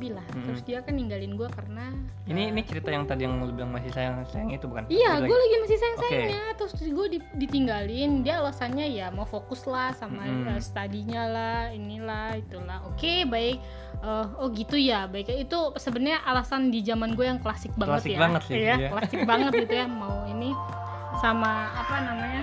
lebih 0.00 0.16
lah 0.16 0.24
Mm-mm. 0.26 0.44
terus 0.48 0.64
dia 0.64 0.80
kan 0.80 0.96
ninggalin 0.96 1.36
gue 1.36 1.44
karena 1.46 1.92
ini 2.24 2.48
ini 2.48 2.64
cerita 2.64 2.88
yang 2.88 3.04
tadi 3.04 3.28
yang 3.28 3.36
lo 3.36 3.52
bilang 3.52 3.68
masih 3.68 3.92
sayang 3.92 4.24
sayang 4.26 4.48
itu 4.48 4.64
bukan 4.64 4.88
Iya, 4.88 5.20
gue 5.20 5.28
lagi. 5.28 5.56
masih 5.60 5.76
sayang 5.76 5.98
sayangnya. 5.98 6.42
Terus 6.56 6.72
gue 6.80 7.06
ditinggalin. 7.36 8.10
Dia 8.22 8.38
alasannya 8.38 8.86
ya 8.88 9.10
mau 9.10 9.26
fokus 9.26 9.66
lah 9.66 9.92
sama 9.92 10.24
Mm-mm. 10.24 10.48
eh, 10.48 10.60
studinya 10.60 11.22
lah, 11.26 11.60
inilah, 11.68 12.32
itulah. 12.34 12.80
Oke, 12.86 13.22
baik. 13.24 13.60
Eh, 14.00 14.26
oh 14.38 14.48
gitu 14.48 14.74
ya, 14.74 15.04
baik. 15.04 15.28
Itu 15.28 15.74
sebenarnya 15.76 16.22
alasan 16.22 16.70
di 16.70 16.80
zaman 16.80 17.12
gue 17.12 17.26
yang 17.26 17.36
klasik 17.36 17.74
banget 17.74 18.00
Klasik 18.00 18.12
ya. 18.12 18.18
banget 18.18 18.42
sih, 18.46 18.54
Iya, 18.56 18.74
iya. 18.78 18.88
klasik 18.88 19.20
banget 19.24 19.52
gitu 19.58 19.74
ya. 19.74 19.86
Mau 19.86 20.24
ini 20.26 20.50
sama 21.18 21.52
apa 21.76 21.96
namanya? 22.00 22.42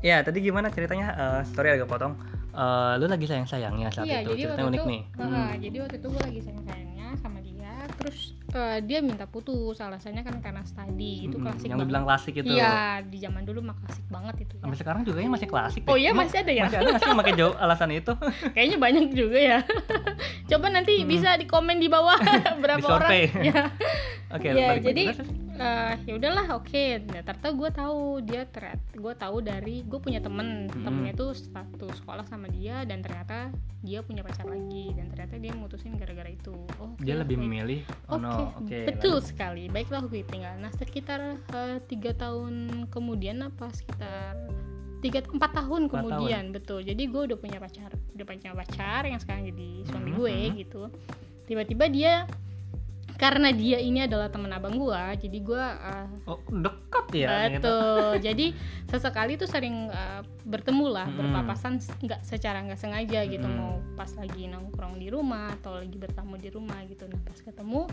ya 0.00 0.24
tadi 0.24 0.40
gimana 0.40 0.72
ceritanya 0.72 1.12
Eh, 1.12 1.40
story 1.44 1.68
agak 1.70 1.84
potong 1.84 2.16
Eh, 2.52 2.92
lu 2.96 3.06
lagi 3.06 3.24
sayang 3.24 3.44
sayangnya 3.44 3.88
saat 3.88 4.04
iya, 4.04 4.20
itu 4.20 4.32
jadi 4.32 4.42
ceritanya 4.44 4.66
unik 4.66 4.76
itu, 4.76 4.88
nih 4.88 5.00
eh, 5.00 5.22
Hmm. 5.22 5.50
jadi 5.56 5.76
waktu 5.78 5.96
itu 5.96 6.08
gue 6.08 6.22
lagi 6.22 6.40
sayang 6.40 6.64
sayangnya 6.64 7.06
sama 7.16 7.38
dia. 7.38 7.72
Terus 7.92 8.18
eh, 8.50 8.78
dia 8.82 8.98
minta 9.00 9.24
putus. 9.24 9.76
Alasannya 9.78 10.20
kan 10.20 10.34
karena 10.38 10.62
study. 10.62 11.14
Itu 11.22 11.36
Mm-mm. 11.36 11.46
klasik 11.46 11.64
yang 11.64 11.76
banget. 11.76 11.88
bilang 11.88 12.04
klasik 12.04 12.34
itu 12.34 12.50
Iya, 12.50 12.74
di 13.02 13.18
zaman 13.18 13.42
dulu 13.42 13.60
mah 13.62 13.76
klasik 13.76 14.06
banget 14.06 14.34
itu. 14.40 14.54
ya. 14.54 14.62
sampai 14.62 14.76
sekarang 14.76 15.02
juga 15.02 15.18
ya 15.18 15.28
masih 15.28 15.46
klasik 15.46 15.80
Oh 15.84 15.92
deh. 15.92 16.00
iya 16.00 16.10
masih 16.12 16.36
ada 16.38 16.52
ya? 16.52 16.64
masih 16.64 16.76
ada 16.76 16.86
nggak 16.86 17.00
sih 17.00 17.08
yang 17.08 17.20
pakai 17.20 17.34
jauh 17.34 17.54
alasan 17.56 17.90
itu 17.92 18.12
Kayaknya 18.54 18.78
banyak 18.78 19.04
juga 19.10 19.38
ya. 19.40 19.58
Coba 20.46 20.66
nanti 20.68 20.92
bisa 21.04 21.30
di 21.34 21.46
komen 21.46 21.76
di 21.76 21.86
bawah 21.86 22.18
berapa 22.62 22.78
Di 22.78 22.86
orang. 22.88 23.10
Ya, 23.48 23.62
oke 24.28 24.46
ya 24.48 24.66
balik- 24.68 24.84
jadi 24.84 25.02
terus, 25.08 25.28
eh, 25.60 25.94
ya 26.02 26.12
udahlah 26.16 26.56
oke. 26.56 26.84
Nah, 27.06 27.20
ternyata 27.20 27.48
gue 27.50 27.70
tahu 27.70 28.00
dia 28.20 28.42
ternyata 28.44 28.80
gue 28.90 29.14
tahu 29.14 29.36
dari 29.40 29.76
gue 29.82 29.98
punya 29.98 30.18
temen 30.18 30.66
Hmm. 30.66 30.82
temennya 30.82 31.12
itu 31.12 31.26
satu 31.34 31.86
sekolah 31.92 32.24
sama 32.24 32.48
dia 32.48 32.82
dan 32.82 33.00
ternyata 33.00 33.52
dia 33.80 34.00
punya 34.00 34.20
pacar 34.20 34.44
lagi 34.44 34.92
dan 34.92 35.08
ternyata 35.08 35.36
dia 35.36 35.52
mutusin 35.52 35.94
gara-gara 35.94 36.28
itu. 36.28 36.52
Oh, 36.76 36.92
dia 36.96 37.14
oke, 37.14 37.22
lebih 37.22 37.36
memilih 37.38 37.80
oh 38.08 38.16
Oke, 38.16 38.20
no 38.20 38.32
oke 38.56 38.78
betul 38.86 39.16
lanjut. 39.16 39.28
sekali. 39.28 39.64
Baiklah 39.66 40.02
gue 40.02 40.20
tinggal. 40.22 40.54
Nah 40.56 40.72
sekitar 40.72 41.20
eh, 41.36 41.78
tiga 41.86 42.12
tahun 42.12 42.54
kemudian 42.88 43.40
apa 43.42 43.68
sekitar 43.70 44.36
tiga 45.00 45.24
empat 45.24 45.50
tahun 45.54 45.88
kemudian 45.88 46.52
betul. 46.52 46.80
Jadi 46.80 47.02
gue 47.04 47.22
udah 47.26 47.38
punya 47.38 47.56
pacar, 47.56 47.88
udah 48.12 48.24
punya 48.26 48.52
pacar 48.52 49.02
yang 49.04 49.16
sekarang 49.16 49.44
jadi 49.46 49.68
suami 49.86 50.10
Mhm, 50.10 50.16
gue 50.16 50.36
mhm. 50.36 50.54
gitu. 50.58 50.82
Tiba-tiba 51.44 51.84
dia 51.88 52.12
karena 53.20 53.52
dia 53.52 53.76
ini 53.76 54.00
adalah 54.00 54.32
teman 54.32 54.48
abang 54.48 54.72
gue, 54.72 54.96
jadi 55.20 55.38
gue 55.38 55.60
eh, 55.60 56.08
oh 56.24 56.40
dekat 56.48 57.06
ya 57.12 57.52
betul. 57.52 58.16
jadi 58.18 58.46
sesekali 58.88 59.36
tuh 59.36 59.44
sering 59.44 59.86
eh, 59.86 60.24
bertemu 60.40 60.86
lah, 60.88 61.04
Mhm. 61.04 61.16
berpapasan 61.20 61.72
nggak 62.00 62.24
secara 62.24 62.64
nggak 62.64 62.80
sengaja 62.80 63.20
gitu 63.26 63.44
mau 63.44 63.76
pas 63.92 64.08
lagi 64.16 64.48
nongkrong 64.48 64.96
di 64.96 65.12
rumah 65.12 65.52
atau 65.52 65.76
lagi 65.76 65.92
bertamu 65.94 66.34
di 66.34 66.48
rumah 66.48 66.80
gitu. 66.88 67.04
Nah 67.04 67.20
pas 67.20 67.36
ketemu, 67.36 67.84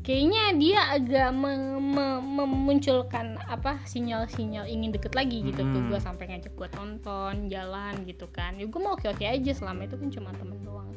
kayaknya 0.00 0.44
dia 0.54 0.80
agak 0.92 1.32
me- 1.32 1.80
me- 1.80 2.20
memunculkan 2.20 3.40
apa 3.40 3.80
sinyal-sinyal 3.84 4.68
ingin 4.68 4.92
deket 4.92 5.16
lagi 5.16 5.40
gitu 5.42 5.64
ke 5.64 5.78
Mhm. 5.80 5.88
gue 5.88 5.98
sampai 5.98 6.24
ngajak 6.28 6.52
gue 6.52 6.68
tonton, 6.68 7.48
jalan 7.48 8.04
gitu 8.04 8.28
kan. 8.28 8.54
Ya 8.54 8.68
gue 8.68 8.76
mau 8.78 8.92
oke-oke 8.92 9.24
aja 9.24 9.50
selama 9.50 9.88
itu 9.88 9.96
kan 9.96 10.08
cuma 10.10 10.30
temen 10.30 10.60
doang. 10.60 10.92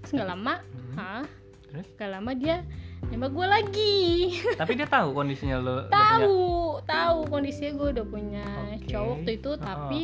Terus 0.00 0.10
nggak 0.14 0.30
lama, 0.30 0.54
hah? 0.94 1.26
Terus? 1.66 1.90
Gak 1.98 2.06
lama 2.06 2.30
dia 2.32 2.62
nembak 3.08 3.32
gue 3.32 3.46
lagi. 3.46 3.96
tapi 4.60 4.72
dia 4.74 4.86
tahu 4.86 5.08
kondisinya 5.12 5.56
lo 5.58 5.76
tahu 5.88 6.44
tahu 6.82 7.18
kondisinya 7.28 7.72
gue 7.74 7.88
udah 7.94 8.06
punya 8.06 8.44
Oke. 8.72 8.88
cowok 8.88 9.08
waktu 9.14 9.30
itu 9.34 9.50
Oh. 9.50 9.58
tapi 9.58 10.02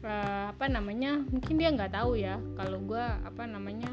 eh, 0.00 0.44
apa 0.48 0.64
namanya 0.68 1.20
mungkin 1.24 1.54
dia 1.56 1.68
nggak 1.68 1.92
tahu 1.92 2.14
ya 2.14 2.36
kalau 2.54 2.78
gue 2.80 3.00
apa 3.00 3.42
namanya 3.44 3.88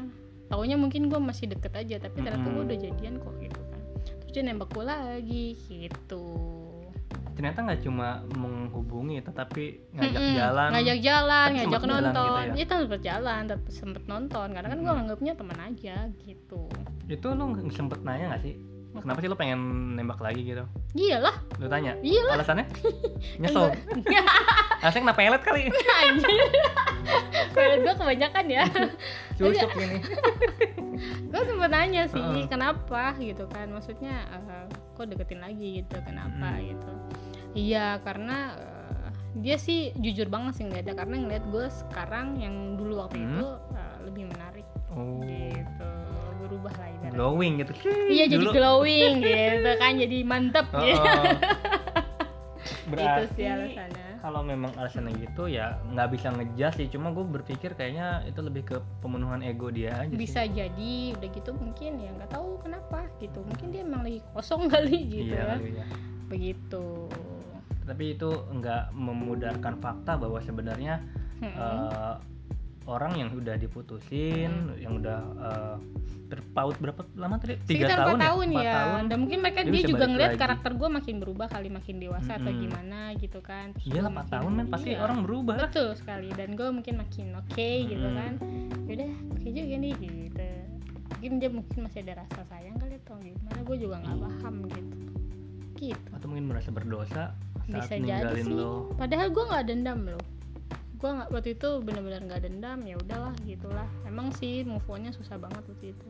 taunya 0.46 0.76
mungkin 0.76 1.08
gue 1.08 1.16
masih 1.16 1.48
deket 1.48 1.72
aja 1.72 1.96
tapi 1.98 2.20
ternyata 2.20 2.44
gue 2.44 2.52
Mm-mm. 2.52 2.66
udah 2.68 2.78
jadian 2.78 3.14
kok 3.16 3.34
gitu 3.40 3.60
kan 3.64 3.80
terus 4.20 4.30
dia 4.30 4.42
nembak 4.44 4.68
gue 4.68 4.84
lagi 4.84 5.46
gitu 5.64 6.24
ternyata 7.42 7.66
nggak 7.66 7.82
cuma 7.82 8.08
menghubungi 8.38 9.18
tetapi 9.18 9.64
ngajak 9.98 10.22
Mm-mm. 10.22 10.38
jalan. 10.38 10.68
Ngajak 10.78 10.98
jalan 11.02 11.48
ngajak 11.50 11.66
sempet 11.66 11.82
jalan 11.90 12.02
nonton 12.06 12.22
gitu 12.22 12.38
ya? 12.38 12.54
ya 12.54 12.64
tetap 12.70 12.86
berjalan 12.86 13.40
tetap 13.50 13.62
sempet 13.66 14.02
nonton. 14.06 14.46
Karena 14.54 14.68
kan 14.70 14.78
gue 14.78 14.86
Mm-mm. 14.86 15.02
anggapnya 15.02 15.32
teman 15.34 15.58
aja 15.58 15.96
gitu. 16.22 16.60
Itu 17.10 17.26
lo 17.34 17.44
sempet 17.74 17.98
nanya 18.06 18.30
nggak 18.30 18.42
sih? 18.46 18.54
Kenapa 18.92 19.18
sih 19.18 19.26
lo 19.26 19.34
pengen 19.34 19.58
nembak 19.98 20.22
lagi 20.22 20.46
gitu? 20.46 20.62
Iyalah. 20.94 21.34
Lo 21.58 21.66
tanya. 21.66 21.98
Iyalah. 21.98 22.38
Alasannya? 22.38 22.66
Nyesel. 23.42 23.74
Alasannya 24.86 25.02
kena 25.02 25.16
pelet 25.18 25.42
kali? 25.42 25.62
Anjir 26.06 26.30
Pelet 27.50 27.80
gue 27.82 27.94
kebanyakan 27.98 28.44
ya. 28.46 28.62
Susuk 29.42 29.70
ini. 29.82 29.98
Gue 31.26 31.42
sempet 31.42 31.70
nanya 31.74 32.06
sih 32.06 32.22
Heeh. 32.22 32.46
kenapa 32.46 33.18
gitu 33.18 33.50
kan? 33.50 33.66
Maksudnya 33.66 34.14
eh, 34.30 34.64
kok 34.94 35.10
deketin 35.10 35.42
lagi 35.42 35.82
gitu? 35.82 35.98
Kenapa 36.06 36.30
Mm. 36.54 36.70
gitu 36.70 36.92
iya 37.54 37.98
karena 37.98 38.54
eh, 38.54 39.08
dia 39.34 39.56
sih 39.56 39.92
jujur 39.94 40.26
banget 40.26 40.52
sih 40.54 40.64
ngeliatnya 40.64 40.94
karena 40.94 41.16
ngeliat 41.18 41.44
gue 41.46 41.66
sekarang 41.68 42.36
yang 42.36 42.54
dulu 42.74 43.00
waktu 43.00 43.16
Hmm. 43.16 43.28
itu 43.30 43.46
eh, 43.72 43.96
lebih 44.02 44.24
menarik. 44.26 44.66
Oh. 44.88 45.20
Gitu 45.20 45.88
berubah 46.38 46.74
lah 46.74 46.88
ibaratnya. 46.90 47.10
Glowing 47.12 47.52
gitu. 47.56 47.72
Iya 48.08 48.24
jadi 48.26 48.44
Dulu- 48.44 48.52
glowing 48.52 49.12
gitu 49.24 49.70
kan 49.76 49.92
jadi 49.96 50.16
mantep 50.22 50.66
Oh, 50.70 50.80
gitu 50.80 51.00
oh. 51.00 51.24
itu 52.62 52.90
berarti 52.90 53.26
sih 53.32 53.46
alasannya. 53.46 54.06
kalau 54.20 54.40
memang 54.40 54.70
alasannya 54.74 55.12
gitu 55.16 55.46
ya 55.46 55.80
nggak 55.86 56.08
bisa 56.10 56.28
ngejas 56.30 56.74
sih. 56.76 56.86
Cuma 56.88 57.08
gue 57.08 57.24
berpikir 57.24 57.72
kayaknya 57.72 58.22
itu 58.24 58.38
lebih 58.38 58.62
ke 58.64 58.76
pemenuhan 58.98 59.40
ego 59.40 59.66
dia 59.68 59.96
aja 59.96 60.12
bisa 60.12 60.42
sih. 60.42 60.52
jadi 60.52 60.92
udah 61.16 61.30
gitu 61.32 61.50
mungkin 61.52 61.90
ya 61.96 62.10
nggak 62.12 62.30
tahu 62.30 62.58
kenapa 62.60 63.06
gitu. 63.16 63.38
Mungkin 63.40 63.66
dia 63.70 63.80
emang 63.80 64.02
lagi 64.02 64.20
kosong 64.28 64.66
kali 64.72 64.98
gitu 65.06 65.32
iya 65.32 65.56
ya. 65.56 65.78
ya. 65.78 65.86
Begitu 66.28 66.84
tapi 67.82 68.14
itu 68.14 68.30
nggak 68.30 68.94
memudarkan 68.94 69.78
fakta 69.82 70.16
bahwa 70.18 70.38
sebenarnya 70.42 71.02
Mm-mm. 71.42 71.54
eh, 71.54 72.14
orang 72.86 73.14
yang 73.14 73.30
udah 73.30 73.54
diputusin 73.58 74.74
yang 74.78 74.98
udah 74.98 75.20
eh, 75.38 75.76
terpaut 76.32 76.80
berapa 76.80 77.04
lama 77.12 77.36
tadi? 77.36 77.60
Tiga 77.68 77.92
tahun 77.92 78.16
empat 78.16 78.24
ya 78.24 78.24
tahun. 78.24 78.46
ya 78.56 78.72
tahun. 78.72 79.02
Dan 79.12 79.16
mungkin 79.20 79.38
mereka 79.44 79.60
Dia 79.68 79.82
juga 79.84 80.04
ngeliat 80.08 80.32
lagi. 80.32 80.40
karakter 80.40 80.72
gue 80.80 80.88
makin 80.88 81.16
berubah 81.20 81.46
kali 81.52 81.68
makin 81.68 81.96
dewasa 82.00 82.40
atau 82.40 82.48
Mm-mm. 82.48 82.62
gimana 82.64 83.00
gitu 83.20 83.38
kan. 83.44 83.76
Terus 83.76 83.84
iya 83.92 84.00
empat 84.08 84.26
tahun 84.32 84.50
men. 84.56 84.66
Pasti 84.72 84.96
iya. 84.96 85.04
orang 85.04 85.18
berubah. 85.28 85.60
Betul 85.60 85.92
sekali. 85.92 86.32
Dan 86.32 86.56
gue 86.56 86.68
mungkin 86.72 86.94
makin 87.04 87.36
oke 87.36 87.68
gitu 87.84 88.06
Mm-mm. 88.08 88.16
kan. 88.16 88.32
Yaudah 88.88 89.12
oke 89.36 89.48
juga 89.52 89.76
nih 89.76 89.92
gitu. 90.00 90.48
Mungkin 91.12 91.32
dia 91.36 91.50
mungkin 91.52 91.78
masih 91.84 91.98
ada 92.08 92.24
rasa 92.24 92.40
sayang 92.48 92.76
kali 92.80 92.96
atau 93.04 93.14
gimana. 93.20 93.58
Gue 93.68 93.76
juga 93.76 93.94
nggak 94.00 94.16
paham 94.16 94.54
gitu. 94.72 94.96
Gitu. 95.76 96.08
Atau 96.16 96.26
mungkin 96.32 96.46
merasa 96.48 96.72
berdosa 96.72 97.36
saat 97.74 97.88
bisa 97.90 97.96
jadi 97.98 98.40
sih. 98.40 98.52
lo. 98.52 98.72
Padahal 98.94 99.28
gue 99.28 99.44
nggak 99.44 99.64
dendam 99.64 100.00
loh. 100.06 100.24
Gue 100.94 101.10
nggak 101.10 101.28
waktu 101.28 101.48
itu 101.52 101.68
bener-bener 101.78 102.20
nggak 102.22 102.42
dendam 102.42 102.78
ya 102.82 102.94
udahlah 102.96 103.34
gitulah. 103.42 103.88
Emang 104.02 104.30
sih 104.30 104.62
move 104.62 104.86
onnya 104.86 105.10
susah 105.10 105.34
banget 105.34 105.64
waktu 105.64 105.90
itu. 105.90 106.08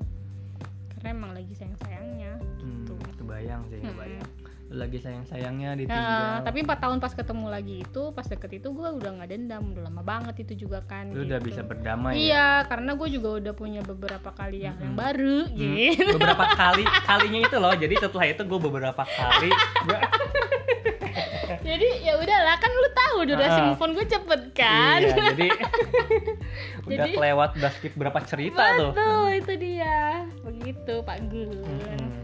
Karena 0.92 1.08
emang 1.12 1.32
lagi 1.32 1.52
sayang 1.52 1.74
sayangnya 1.78 2.32
Hmm, 2.56 2.84
gitu. 2.84 2.94
kebayang 3.16 3.62
sih 3.66 3.78
kebayang. 3.78 4.28
Lu 4.64 4.78
lagi 4.78 4.96
sayang 4.96 5.26
sayangnya 5.26 5.70
Nah, 5.70 5.78
ditinggal 5.78 6.28
tapi 6.44 6.58
empat 6.60 6.78
tahun 6.80 6.96
pas 6.96 7.12
ketemu 7.12 7.46
lagi 7.46 7.74
itu 7.80 8.02
pas 8.10 8.24
deket 8.24 8.52
itu 8.54 8.68
gue 8.68 8.88
udah 8.94 9.10
nggak 9.12 9.28
dendam 9.28 9.62
udah 9.68 9.82
lama 9.84 10.00
banget 10.00 10.34
itu 10.40 10.62
juga 10.62 10.80
kan 10.82 11.08
lu 11.08 11.24
udah 11.24 11.36
gitu. 11.36 11.48
bisa 11.50 11.60
berdamai 11.60 12.12
ya? 12.12 12.16
iya 12.16 12.46
karena 12.64 12.94
gue 12.94 13.08
juga 13.10 13.28
udah 13.36 13.52
punya 13.52 13.80
beberapa 13.82 14.30
kali 14.30 14.62
yang, 14.62 14.78
yang 14.78 14.94
Mm-mm. 14.94 15.02
baru 15.02 15.38
Hmm, 15.44 15.58
gitu. 15.58 16.14
Beberapa 16.16 16.46
kali 16.54 16.84
kalinya 17.02 17.40
itu 17.42 17.56
loh. 17.58 17.74
Jadi 17.74 17.94
setelah 17.98 18.26
itu 18.26 18.42
gue 18.42 18.60
beberapa 18.62 19.02
kali 19.02 19.50
gua- 19.82 20.08
jadi 21.72 21.88
ya 22.02 22.12
udahlah 22.14 22.56
kan 22.56 22.70
lu 22.70 22.88
tahu 22.92 23.18
durasi 23.26 23.58
Ah. 23.58 23.64
move 23.66 23.80
on 23.80 23.90
gue 23.92 24.06
cepet 24.06 24.40
kan 24.52 24.98
iya 25.00 25.14
jadi 25.30 25.48
udah 26.86 26.96
Jadi- 26.98 27.14
kelewat 27.14 27.50
udah 27.56 27.70
skip 27.72 27.92
berapa 27.94 28.18
cerita 28.22 28.62
tuh 28.76 28.90
betul 28.92 29.26
itu 29.32 29.52
dia 29.58 29.96
begitu 30.42 30.94
pak 31.00 31.18
Gun 31.26 31.50
Mm-mm. 31.62 32.21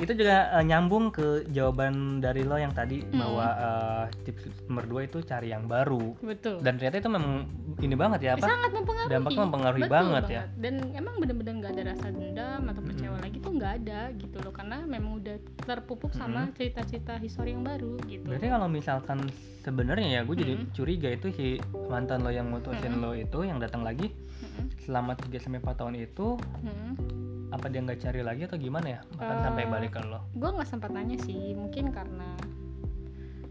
Itu 0.00 0.12
juga 0.16 0.48
eh, 0.50 0.64
nyambung 0.64 1.12
ke 1.12 1.44
jawaban 1.46 1.92
dari 2.18 2.42
lo 2.42 2.56
yang 2.56 2.72
tadi 2.72 3.04
Mm. 3.04 3.16
bahwa 3.16 3.46
eh, 3.46 4.04
tips 4.24 4.42
nomor 4.66 4.84
dua 4.84 5.00
itu 5.04 5.20
cari 5.20 5.48
yang 5.48 5.64
baru 5.64 6.16
betul 6.18 6.56
dan 6.58 6.74
ternyata 6.74 6.96
itu 6.98 7.10
memang 7.10 7.34
ini 7.78 7.94
banget 7.94 8.20
ya 8.22 8.30
apa 8.34 8.46
sangat 8.46 8.70
mempengaruhi 8.72 9.10
dampaknya 9.10 9.40
mempengaruhi 9.42 9.82
Betul 9.82 9.92
banget 9.92 10.24
ya. 10.26 10.42
dan 10.56 10.74
emang 10.92 11.14
bener-bener 11.16 11.54
nggak 11.58 11.72
ada 11.74 11.84
rasa 11.90 12.06
dendam 12.08 12.62
atau 12.66 12.82
kecewa 12.82 13.16
lagi 13.18 13.36
tuh 13.38 13.52
nggak 13.52 13.72
ada 13.78 14.00
gitu 14.14 14.36
loh 14.40 14.52
karena 14.52 14.76
memang 14.82 15.12
udah 15.16 15.36
terpupuk 15.60 16.12
sama 16.12 16.48
cerita-cerita 16.52 17.16
histori 17.16 17.52
yang 17.52 17.62
baru 17.62 18.00
gitu 18.04 18.24
Berarti 18.24 18.48
kalau 18.48 18.66
misalkan 18.66 19.18
sebenarnya 19.60 20.08
ya 20.08 20.20
gue 20.22 20.32
jadi 20.34 20.54
Mm-mm. 20.56 20.72
curiga 20.72 21.08
itu 21.08 21.28
si 21.30 21.46
mantan 21.86 22.20
lo 22.20 22.30
yang 22.30 22.48
mutusin 22.48 22.96
lo 22.96 23.12
itu 23.12 23.38
yang 23.42 23.58
datang 23.58 23.84
lagi 23.84 24.08
Mm-mm. 24.08 24.64
selama 24.80 25.12
3 25.12 25.28
sampai 25.36 25.60
4 25.60 25.76
tahun 25.76 25.94
itu 25.98 26.40
Mm-mm. 26.64 26.90
Apa 27.50 27.66
dia 27.66 27.80
nggak 27.80 28.00
cari 28.00 28.20
lagi 28.20 28.42
atau 28.44 28.56
gimana 28.56 28.86
ya? 28.88 29.00
Bahkan 29.10 29.36
Eh, 29.36 29.42
sampai 29.42 29.64
balik 29.66 29.90
ke 29.92 30.02
lo. 30.02 30.20
gue 30.30 30.50
nggak 30.50 30.68
sempat 30.68 30.90
nanya 30.90 31.18
sih 31.18 31.52
mungkin 31.52 31.90
karena 31.90 32.30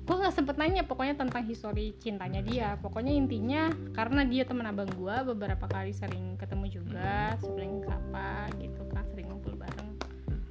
gue 0.01 0.15
nggak 0.15 0.33
sempet 0.33 0.55
nanya 0.55 0.81
pokoknya 0.81 1.13
tentang 1.15 1.43
histori 1.43 1.93
cintanya 1.95 2.41
dia 2.41 2.73
pokoknya 2.75 3.13
intinya 3.13 3.63
karena 3.91 4.23
dia 4.23 4.41
teman 4.41 4.65
abang 4.65 4.89
gue 4.89 5.15
beberapa 5.27 5.65
kali 5.65 5.91
sering 5.91 6.33
ketemu 6.33 6.65
juga 6.73 7.37
sering 7.37 7.83
sapa 7.83 8.49
gitu 8.57 8.81
kan 8.89 9.05
sering 9.05 9.29
ngumpul 9.29 9.53
bareng 9.53 9.93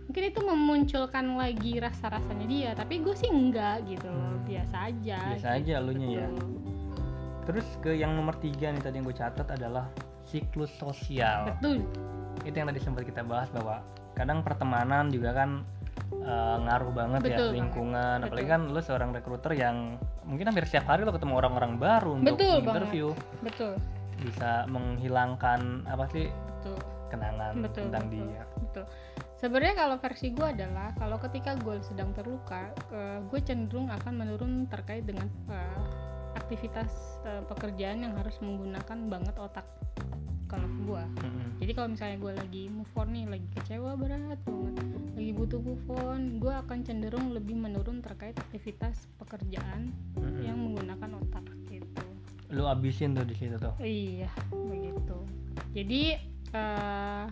mungkin 0.06 0.22
itu 0.24 0.40
memunculkan 0.40 1.26
lagi 1.34 1.72
rasa 1.76 2.06
rasanya 2.08 2.46
dia 2.46 2.70
tapi 2.72 3.02
gue 3.02 3.12
sih 3.12 3.26
enggak 3.26 3.82
gitu 3.84 4.06
Hmm. 4.06 4.46
biasa 4.46 4.76
aja 4.86 5.18
Biasa 5.28 5.48
aja 5.52 5.72
elunya 5.76 6.08
ya. 6.16 6.26
Betul. 6.28 6.54
Terus 7.44 7.66
ke 7.78 7.90
yang 7.92 8.12
nomor 8.12 8.36
tiga 8.36 8.68
nih 8.68 8.78
tadi 8.78 8.94
yang 8.94 9.04
gue 9.04 9.16
catat 9.16 9.48
adalah 9.50 9.90
siklus 10.22 10.70
sosial. 10.72 11.50
betul 11.50 11.82
Itu 12.44 12.54
yang 12.54 12.68
tadi 12.68 12.80
sempat 12.80 13.02
kita 13.02 13.22
bahas 13.22 13.48
bahwa 13.50 13.80
kadang 14.12 14.42
pertemanan 14.42 15.08
juga 15.08 15.30
kan 15.32 15.62
eh, 16.12 16.56
ngaruh 16.62 16.92
banget 16.92 17.20
Betul 17.22 17.32
ya 17.32 17.38
banget. 17.38 17.56
lingkungan. 17.56 18.16
Betul. 18.18 18.28
Apalagi 18.30 18.48
kan 18.48 18.60
lo 18.68 18.80
seorang 18.80 19.10
rekruter 19.14 19.52
yang 19.54 19.76
mungkin 20.22 20.44
hampir 20.50 20.64
setiap 20.66 20.92
hari 20.92 21.02
lo 21.02 21.12
ketemu 21.12 21.34
orang-orang 21.36 21.72
baru 21.78 22.10
untuk 22.18 22.36
Betul 22.36 22.56
interview. 22.62 23.06
betul 23.40 23.72
Bisa 24.18 24.66
menghilangkan 24.68 25.86
apa 25.86 26.04
sih 26.10 26.26
betul 26.28 26.76
kenangan 27.08 27.52
betul 27.64 27.88
tentang 27.88 28.04
betul, 28.12 28.26
dia. 28.28 28.42
betul 28.60 28.84
sebenarnya 29.38 29.74
kalau 29.78 29.96
versi 29.96 30.28
gue 30.34 30.44
adalah 30.44 30.92
kalau 30.98 31.16
ketika 31.22 31.56
gue 31.56 31.80
sedang 31.80 32.10
terluka 32.12 32.68
gue 33.30 33.40
cenderung 33.40 33.88
akan 33.88 34.12
menurun 34.12 34.66
terkait 34.68 35.06
dengan 35.06 35.30
eh, 35.48 35.78
aktivitas 36.36 36.90
eh, 37.24 37.42
pekerjaan 37.46 38.04
yang 38.04 38.12
harus 38.18 38.36
menggunakan 38.44 38.98
banget 39.08 39.34
otak 39.40 39.64
kalau 40.44 40.68
gue 40.84 41.02
Mm-mm. 41.24 41.27
Kalau 41.78 41.94
misalnya 41.94 42.18
gue 42.18 42.32
lagi 42.34 42.62
move 42.66 42.90
on 42.98 43.08
nih 43.14 43.24
lagi 43.30 43.46
kecewa 43.54 43.94
berat 43.94 44.42
banget 44.42 44.82
lagi 45.14 45.30
butuh 45.30 45.60
move 45.62 45.86
on 45.94 46.42
gue 46.42 46.50
akan 46.50 46.78
cenderung 46.82 47.30
lebih 47.30 47.54
menurun 47.54 48.02
terkait 48.02 48.34
aktivitas 48.34 49.06
pekerjaan 49.22 49.94
Mm-mm. 50.18 50.42
yang 50.42 50.58
menggunakan 50.58 51.22
otak 51.22 51.46
gitu 51.70 52.02
Lu 52.48 52.64
abisin 52.64 53.12
tuh 53.12 53.28
di 53.28 53.36
situ 53.36 53.60
tuh. 53.60 53.76
Iya, 53.76 54.32
begitu. 54.48 55.20
Jadi 55.76 56.16
eh, 56.56 57.24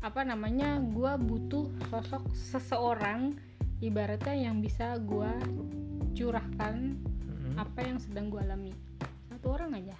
apa 0.00 0.20
namanya? 0.24 0.80
Gua 0.80 1.20
butuh 1.20 1.68
sosok 1.92 2.32
seseorang 2.32 3.36
ibaratnya 3.84 4.48
yang 4.48 4.64
bisa 4.64 4.96
gua 4.96 5.36
curahkan 6.16 6.96
Mm-mm. 7.04 7.60
apa 7.60 7.84
yang 7.84 8.00
sedang 8.00 8.32
gua 8.32 8.48
alami. 8.48 8.72
Satu 9.28 9.60
orang 9.60 9.76
aja 9.76 9.96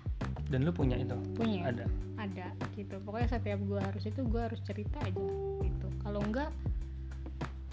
Dan 0.49 0.65
lu 0.65 0.73
punya 0.73 0.97
itu? 0.97 1.15
punya. 1.35 1.69
Ada. 1.69 1.87
Ada 2.19 2.47
gitu. 2.75 2.97
Pokoknya 3.03 3.29
setiap 3.31 3.59
gua 3.67 3.81
harus 3.83 4.03
itu 4.07 4.21
gua 4.25 4.47
harus 4.51 4.61
cerita 4.63 4.99
aja 5.03 5.23
gitu. 5.61 5.87
Kalau 6.01 6.21
enggak 6.23 6.51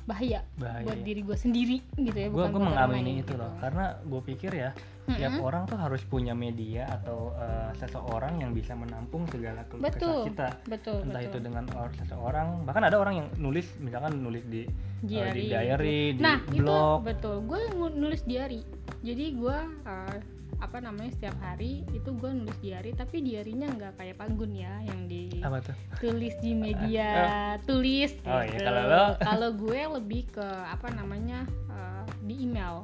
bahaya, 0.03 0.41
Bahaya. 0.58 0.89
buat 0.89 1.05
diri 1.05 1.21
gua 1.21 1.38
sendiri 1.38 1.86
gitu 1.93 2.17
ya, 2.17 2.34
Gue 2.34 2.41
orang 2.41 2.65
mengamini 2.73 3.21
itu 3.21 3.29
gitu. 3.29 3.38
loh, 3.38 3.53
karena 3.62 3.93
gue 4.01 4.21
pikir 4.25 4.51
ya 4.58 4.73
tiap 5.05 5.38
Mm-mm. 5.38 5.45
orang 5.45 5.63
tuh 5.69 5.77
harus 5.77 6.01
punya 6.01 6.34
media 6.34 6.89
atau 6.89 7.29
eh, 7.38 7.69
seseorang 7.77 8.41
yang 8.41 8.49
bisa 8.49 8.73
menampung 8.73 9.29
segala 9.29 9.62
keluh 9.69 9.86
kesah 9.86 10.25
kita. 10.25 10.47
Betul, 10.65 11.05
Entah 11.05 11.21
betul. 11.21 11.29
itu 11.29 11.38
dengan 11.45 11.63
orang 11.77 11.93
seseorang, 11.93 12.47
bahkan 12.65 12.84
ada 12.89 12.97
orang 12.97 13.21
yang 13.21 13.27
nulis, 13.38 13.69
misalkan 13.77 14.17
nulis 14.17 14.41
di 14.49 14.65
eh, 14.65 14.69
diary, 15.05 15.45
di 15.45 15.49
diary, 15.53 15.99
di 16.17 16.21
nah 16.25 16.41
blog. 16.41 16.58
itu 16.58 17.05
betul 17.05 17.36
gue 17.45 17.62
nulis 17.93 18.21
diary 18.25 18.62
jadi 19.05 19.25
gue 19.32 19.58
uh, 19.86 20.15
apa 20.59 20.77
namanya 20.77 21.11
setiap 21.15 21.39
hari 21.39 21.87
itu 21.95 22.11
gue 22.11 22.29
nulis 22.29 22.59
diary 22.59 22.91
tapi 22.91 23.23
diarinya 23.23 23.67
nggak 23.69 23.93
kayak 23.95 24.15
panggun 24.15 24.51
ya 24.53 24.83
yang 24.83 24.99
Apa 25.39 25.63
tuh? 25.63 25.75
ditulis 25.95 26.35
di 26.43 26.51
media 26.67 27.09
tulis 27.63 28.11
Oh, 28.27 28.43
iya, 28.43 28.51
gitu. 28.51 28.63
kalau 28.63 28.83
lo- 28.85 29.15
kalau 29.31 29.49
gue 29.55 29.81
lebih 29.95 30.21
ke 30.29 30.43
apa 30.43 30.87
namanya 30.91 31.47
uh, 31.67 32.03
di 32.21 32.43
email 32.43 32.83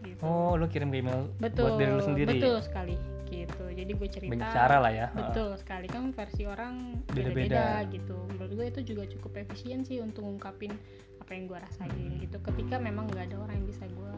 gitu 0.00 0.24
Oh, 0.24 0.56
lu 0.56 0.64
kirim 0.66 0.88
ke 0.88 0.98
email 0.98 1.28
betul 1.36 1.68
buat 1.68 1.78
diri 1.78 1.92
lu 1.92 2.02
sendiri. 2.02 2.28
betul 2.34 2.56
sekali 2.58 2.96
gitu 3.28 3.64
jadi 3.70 3.92
gue 3.94 4.08
cerita 4.10 4.32
Banyak 4.34 4.50
cara 4.50 4.76
lah 4.80 4.90
ya. 4.90 5.06
betul 5.12 5.54
sekali 5.54 5.86
kan 5.86 6.10
versi 6.10 6.42
orang 6.44 6.98
Beda-beda. 7.06 7.84
gitu 7.86 8.16
menurut 8.26 8.50
gue 8.50 8.66
itu 8.66 8.80
juga 8.82 9.04
cukup 9.06 9.32
efisien 9.38 9.84
sih 9.84 10.00
untuk 10.00 10.24
ngungkapin 10.24 10.72
apa 11.20 11.30
yang 11.30 11.46
gue 11.46 11.58
rasain 11.60 12.10
gitu 12.18 12.42
ketika 12.42 12.80
memang 12.80 13.06
nggak 13.06 13.30
ada 13.30 13.36
orang 13.38 13.60
yang 13.60 13.68
bisa 13.68 13.86
gue 13.86 14.12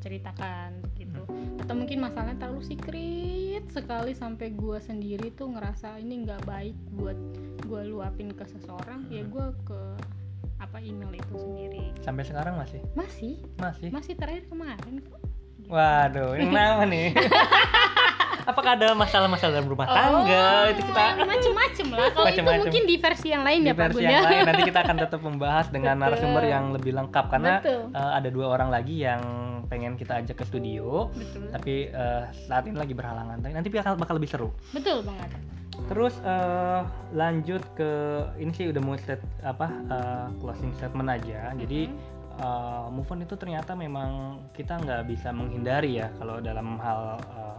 ceritakan 0.00 0.80
gitu 1.10 1.22
atau 1.60 1.74
mungkin 1.74 1.98
masalahnya 2.00 2.38
terlalu 2.38 2.62
secret 2.64 3.64
sekali 3.70 4.12
sampai 4.14 4.54
gue 4.54 4.78
sendiri 4.78 5.30
tuh 5.32 5.50
ngerasa 5.50 5.98
ini 5.98 6.22
nggak 6.24 6.42
baik 6.42 6.74
buat 6.94 7.18
gue 7.62 7.82
luapin 7.86 8.30
ke 8.30 8.46
seseorang 8.46 9.06
ya 9.06 9.22
gue 9.22 9.46
ke 9.62 9.80
apa 10.60 10.76
email 10.78 11.10
itu 11.10 11.34
sendiri 11.34 11.90
Sampai 12.04 12.22
sekarang 12.22 12.54
masih? 12.56 12.80
masih 12.92 13.40
Masih. 13.56 13.88
masih 13.90 14.12
terakhir 14.14 14.44
kemarin 14.46 15.00
kok 15.00 15.20
Waduh, 15.70 16.34
yang 16.34 16.50
nama 16.50 16.82
nih? 16.82 17.14
Apakah 18.50 18.70
ada 18.74 18.88
masalah-masalah 18.92 19.52
dalam 19.54 19.68
rumah 19.70 19.86
tangga? 19.86 20.42
Oh, 20.42 20.64
itu 20.66 20.82
kita 20.82 21.02
macem-macem 21.22 21.86
lah. 21.88 21.98
Kalau 22.10 22.26
itu 22.26 22.28
Macem-macem. 22.34 22.60
mungkin 22.66 22.82
di 22.84 22.96
versi 22.98 23.28
yang 23.30 23.42
lain 23.46 23.58
di 23.62 23.70
ya 23.70 23.74
Pak 23.74 23.84
versi 23.86 24.02
yang 24.02 24.12
ya. 24.12 24.22
lain 24.26 24.40
nanti 24.44 24.62
kita 24.66 24.80
akan 24.82 24.96
tetap 24.98 25.20
membahas 25.20 25.66
dengan 25.70 25.94
Betul. 25.94 26.04
narasumber 26.10 26.42
yang 26.44 26.64
lebih 26.74 26.92
lengkap 26.92 27.24
karena 27.30 27.52
Betul. 27.62 27.80
eh, 27.94 28.12
ada 28.18 28.28
dua 28.28 28.46
orang 28.50 28.68
lagi 28.68 28.94
yang 28.98 29.22
pengen 29.70 29.94
kita 29.94 30.18
ajak 30.18 30.34
ke 30.34 30.44
studio 30.44 31.06
Betul. 31.14 31.46
tapi 31.54 31.74
eh, 31.88 32.22
saat 32.44 32.66
ini 32.66 32.74
lagi 32.74 32.90
berhalangan 32.90 33.38
tapi 33.38 33.52
nanti 33.54 33.70
bakal 33.70 33.94
bakal 33.94 34.18
lebih 34.18 34.26
seru 34.26 34.50
Betul 34.74 35.06
banget. 35.06 35.30
terus 35.86 36.18
eh, 36.20 36.80
lanjut 37.14 37.62
ke 37.72 37.90
ini 38.36 38.50
sih 38.50 38.66
udah 38.68 38.82
mau 38.82 38.98
set 38.98 39.22
apa 39.40 39.70
eh, 39.70 40.26
closing 40.38 40.74
statement 40.74 41.06
aja 41.08 41.54
jadi 41.54 41.86
Mm-hmm. 42.40 42.40
uh, 42.40 42.88
move 42.88 43.10
on 43.10 43.20
itu 43.20 43.36
ternyata 43.36 43.76
memang 43.76 44.40
kita 44.56 44.80
nggak 44.80 45.02
bisa 45.04 45.28
menghindari 45.28 46.00
ya 46.00 46.08
kalau 46.16 46.40
dalam 46.40 46.80
hal 46.80 47.20
uh, 47.36 47.58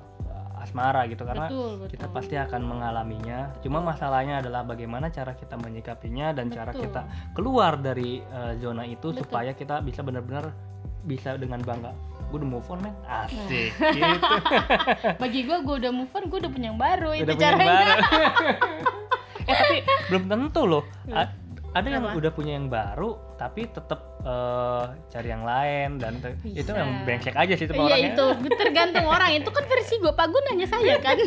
asmara 0.62 1.10
gitu 1.10 1.26
karena 1.26 1.50
betul, 1.50 1.82
betul. 1.82 1.90
kita 1.92 2.08
pasti 2.10 2.36
akan 2.38 2.62
mengalaminya. 2.64 3.52
Cuma 3.60 3.82
masalahnya 3.82 4.40
adalah 4.40 4.62
bagaimana 4.62 5.10
cara 5.10 5.34
kita 5.34 5.58
menyikapinya 5.58 6.32
dan 6.32 6.48
Betul. 6.48 6.58
cara 6.62 6.72
kita 6.72 7.02
keluar 7.34 7.76
dari 7.76 8.22
uh, 8.22 8.54
zona 8.58 8.86
itu 8.86 9.10
Betul. 9.10 9.26
supaya 9.26 9.52
kita 9.52 9.82
bisa 9.82 10.02
benar-benar 10.02 10.54
bisa 11.02 11.34
dengan 11.36 11.60
bangga. 11.60 11.92
Gue 12.30 12.40
udah 12.40 12.50
move 12.50 12.68
on 12.70 12.80
men, 12.80 12.94
Nah. 13.02 13.26
asik 13.26 13.74
gitu. 13.76 14.34
bagi 15.24 15.40
gue 15.44 15.58
gue 15.60 15.76
udah 15.82 15.92
move 15.92 16.14
on 16.14 16.24
gue 16.30 16.40
udah 16.40 16.52
punya 16.54 16.68
yang 16.72 16.80
baru 16.80 17.10
itu 17.12 17.26
udah 17.26 17.36
punya 17.36 17.48
yang 17.50 17.58
caranya 17.60 17.76
baru. 17.76 18.04
eh 19.50 19.56
tapi 19.58 19.78
belum 20.08 20.24
tentu 20.30 20.62
loh. 20.64 20.84
A- 21.12 21.34
ada 21.72 21.88
yang 21.88 22.04
Kenapa? 22.04 22.20
udah 22.20 22.32
punya 22.32 22.54
yang 22.60 22.68
baru 22.68 23.16
tapi 23.42 23.66
tetap 23.66 24.22
uh, 24.22 24.94
cari 25.10 25.28
yang 25.28 25.42
lain 25.42 25.98
dan 25.98 26.14
te- 26.16 26.38
itu 26.46 26.62
Bisa. 26.62 26.78
memang 26.78 27.02
brengsek 27.02 27.34
aja 27.34 27.58
sih 27.58 27.66
itu 27.66 27.74
Iya 27.74 27.82
orangnya. 27.82 28.14
itu 28.14 28.26
tergantung 28.54 29.06
orang 29.08 29.34
itu 29.34 29.50
kan 29.50 29.66
versi 29.66 29.98
gue 29.98 30.14
Pak 30.14 30.28
Gun 30.30 30.44
nanya 30.46 30.68
saya 30.68 31.02
kan 31.02 31.18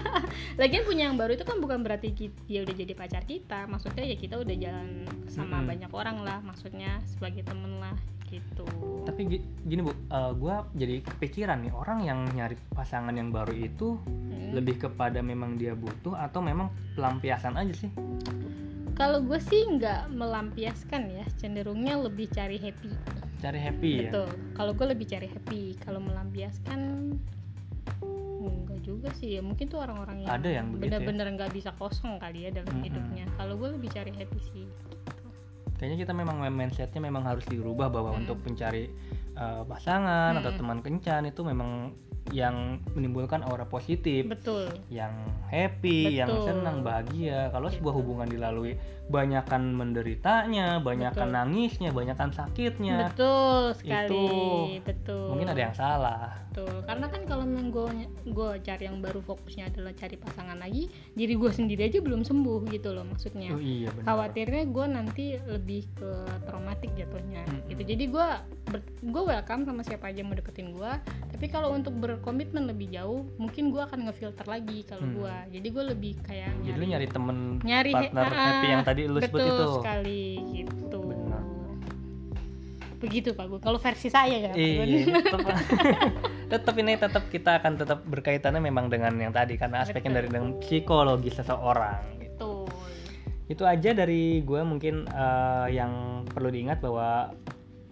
Lagian 0.60 0.82
punya 0.82 1.06
yang 1.06 1.14
baru 1.14 1.36
itu 1.36 1.44
kan 1.44 1.60
bukan 1.60 1.84
berarti 1.84 2.08
dia 2.48 2.64
udah 2.64 2.72
jadi 2.72 2.92
pacar 2.92 3.22
kita 3.22 3.68
Maksudnya 3.68 4.00
ya 4.02 4.16
kita 4.16 4.40
udah 4.40 4.56
jalan 4.56 4.88
sama 5.28 5.60
Mm-mm. 5.60 5.68
banyak 5.68 5.92
orang 5.92 6.16
lah 6.18 6.40
Maksudnya 6.40 7.04
sebagai 7.04 7.44
temen 7.44 7.76
lah 7.76 7.92
gitu 8.24 8.64
Tapi 9.04 9.20
gi- 9.28 9.44
gini 9.62 9.80
bu, 9.80 9.92
gue 10.34 10.54
jadi 10.74 10.94
kepikiran 11.02 11.60
nih 11.60 11.72
orang 11.72 11.98
yang 12.00 12.24
nyari 12.30 12.56
pasangan 12.70 13.12
yang 13.12 13.28
baru 13.28 13.52
itu 13.52 14.00
Hmm. 14.38 14.54
lebih 14.54 14.80
kepada 14.80 15.20
memang 15.20 15.54
dia 15.54 15.74
butuh 15.74 16.14
atau 16.14 16.40
memang 16.40 16.72
pelampiasan 16.94 17.52
aja 17.52 17.74
sih? 17.74 17.92
Kalau 18.98 19.22
gue 19.22 19.38
sih 19.38 19.62
nggak 19.64 20.10
melampiaskan 20.10 21.02
ya 21.08 21.24
Cenderungnya 21.38 21.94
lebih 21.96 22.26
cari 22.28 22.58
happy 22.58 22.90
Cari 23.38 23.54
happy 23.56 23.90
ya. 23.94 24.10
Betul 24.10 24.28
Kalau 24.52 24.72
gue 24.74 24.86
lebih 24.90 25.06
cari 25.06 25.30
happy 25.30 25.78
Kalau 25.78 26.02
melampiaskan 26.02 26.80
Enggak 28.42 28.80
juga 28.82 29.08
sih 29.14 29.38
ya 29.38 29.40
Mungkin 29.40 29.70
tuh 29.70 29.78
orang-orang 29.78 30.26
yang 30.26 30.30
Ada 30.34 30.48
yang 30.50 30.66
ya? 30.74 30.78
bener-bener 30.82 31.26
nggak 31.30 31.54
bisa 31.54 31.70
kosong 31.78 32.18
kali 32.18 32.46
ya 32.46 32.50
dalam 32.50 32.74
Mm-mm. 32.74 32.84
hidupnya 32.84 33.24
Kalau 33.38 33.54
gue 33.54 33.68
lebih 33.70 33.88
cari 33.88 34.10
happy 34.10 34.40
sih 34.42 34.66
Kayaknya 35.78 35.98
kita 36.02 36.12
memang 36.12 36.42
mindsetnya 36.50 36.98
memang 36.98 37.22
harus 37.22 37.46
dirubah 37.46 37.86
bahwa 37.86 38.10
Hmm. 38.10 38.26
untuk 38.26 38.42
mencari 38.42 38.90
uh, 39.38 39.62
pasangan 39.62 40.34
atau 40.34 40.50
Hmm. 40.50 40.58
teman 40.58 40.78
kencan 40.82 41.22
itu 41.22 41.46
memang 41.46 41.94
yang 42.32 42.82
menimbulkan 42.92 43.40
aura 43.44 43.64
positif, 43.64 44.28
Betul 44.28 44.68
yang 44.92 45.12
happy, 45.48 46.20
yang 46.20 46.28
Betul. 46.28 46.44
senang, 46.44 46.76
bahagia. 46.84 47.48
Kalau 47.48 47.68
sebuah 47.72 47.94
hubungan 47.96 48.28
dilalui 48.28 48.76
banyakan 49.08 49.72
menderitanya, 49.72 50.84
banyakan 50.84 51.32
Betul. 51.32 51.36
nangisnya, 51.40 51.90
banyakan 51.96 52.30
sakitnya, 52.30 53.08
Betul 53.08 53.72
sekali, 53.80 54.12
Itu 54.12 54.84
betul. 54.84 55.26
mungkin 55.32 55.48
ada 55.48 55.60
yang 55.60 55.76
salah. 55.76 56.28
Betul. 56.52 56.84
Karena 56.84 57.06
kan 57.08 57.22
kalau 57.24 57.44
memang 57.48 57.72
gue 57.72 57.88
gue 58.28 58.50
cari 58.60 58.84
yang 58.84 59.00
baru 59.00 59.24
fokusnya 59.24 59.72
adalah 59.72 59.96
cari 59.96 60.16
pasangan 60.20 60.58
lagi, 60.60 60.92
diri 61.16 61.34
gue 61.38 61.50
sendiri 61.54 61.88
aja 61.88 62.04
belum 62.04 62.26
sembuh 62.26 62.68
gitu 62.68 62.92
loh 62.92 63.08
maksudnya. 63.08 63.56
Oh 63.56 63.62
iya 63.62 63.88
benar. 63.94 64.04
Khawatirnya 64.12 64.64
gue 64.68 64.86
nanti 64.90 65.24
lebih 65.40 65.88
ke 65.96 66.10
traumatik 66.44 66.92
jatuhnya 66.98 67.48
Mm-mm. 67.48 67.68
gitu. 67.72 67.82
Jadi 67.88 68.04
gue 68.12 68.28
gue 69.08 69.22
welcome 69.24 69.64
sama 69.64 69.80
siapa 69.80 70.12
aja 70.12 70.20
yang 70.20 70.28
mau 70.28 70.36
deketin 70.36 70.76
gue. 70.76 70.92
Tapi 71.32 71.46
kalau 71.48 71.72
untuk 71.72 71.96
berkomitmen 72.18 72.66
lebih 72.66 72.90
jauh, 72.90 73.22
mungkin 73.34 73.70
gue 73.70 73.80
akan 73.80 74.04
ngefilter 74.04 74.44
lagi 74.44 74.82
kalau 74.82 75.02
Hmm. 75.02 75.16
gue. 75.16 75.34
Jadi 75.54 75.68
gue 75.68 75.84
lebih 75.88 76.12
kayak 76.20 76.50
Jadi 76.60 76.74
lu 76.74 76.84
nyari 76.84 77.06
temen 77.06 77.36
nyari 77.60 77.90
he- 77.90 77.96
partner 78.10 78.26
ah, 78.26 78.42
happy 78.44 78.66
yang 78.68 78.82
tadi 78.82 79.02
lu 79.04 79.18
sebut 79.18 79.38
betul 79.38 79.48
itu. 79.48 79.66
sekali 79.78 80.24
gitu 80.52 80.98
Benar. 81.00 81.42
begitu 82.98 83.30
pak 83.30 83.46
gue 83.46 83.60
kalau 83.60 83.78
versi 83.78 84.08
saya 84.08 84.34
ya 84.36 84.50
Gun. 84.50 84.58
Iya, 84.58 85.22
tetap, 85.22 85.54
tetap 86.50 86.74
ini 86.82 86.92
tetap 86.96 87.24
kita 87.28 87.50
akan 87.56 87.72
tetap 87.76 87.98
berkaitannya 88.02 88.58
memang 88.60 88.90
dengan 88.90 89.14
yang 89.14 89.30
tadi 89.30 89.54
karena 89.54 89.80
aspeknya 89.80 90.10
Betul. 90.10 90.18
dari 90.18 90.28
dengan 90.28 90.50
psikologi 90.58 91.30
seseorang. 91.30 92.02
betul 92.18 92.66
Itu 93.46 93.62
aja 93.64 93.94
dari 93.94 94.42
gue 94.42 94.60
mungkin 94.62 95.06
eh, 95.06 95.66
yang 95.72 95.92
perlu 96.26 96.50
diingat 96.50 96.82
bahwa 96.82 97.30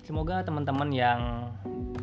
semoga 0.06 0.46
teman-teman 0.46 0.94
yang 0.94 1.50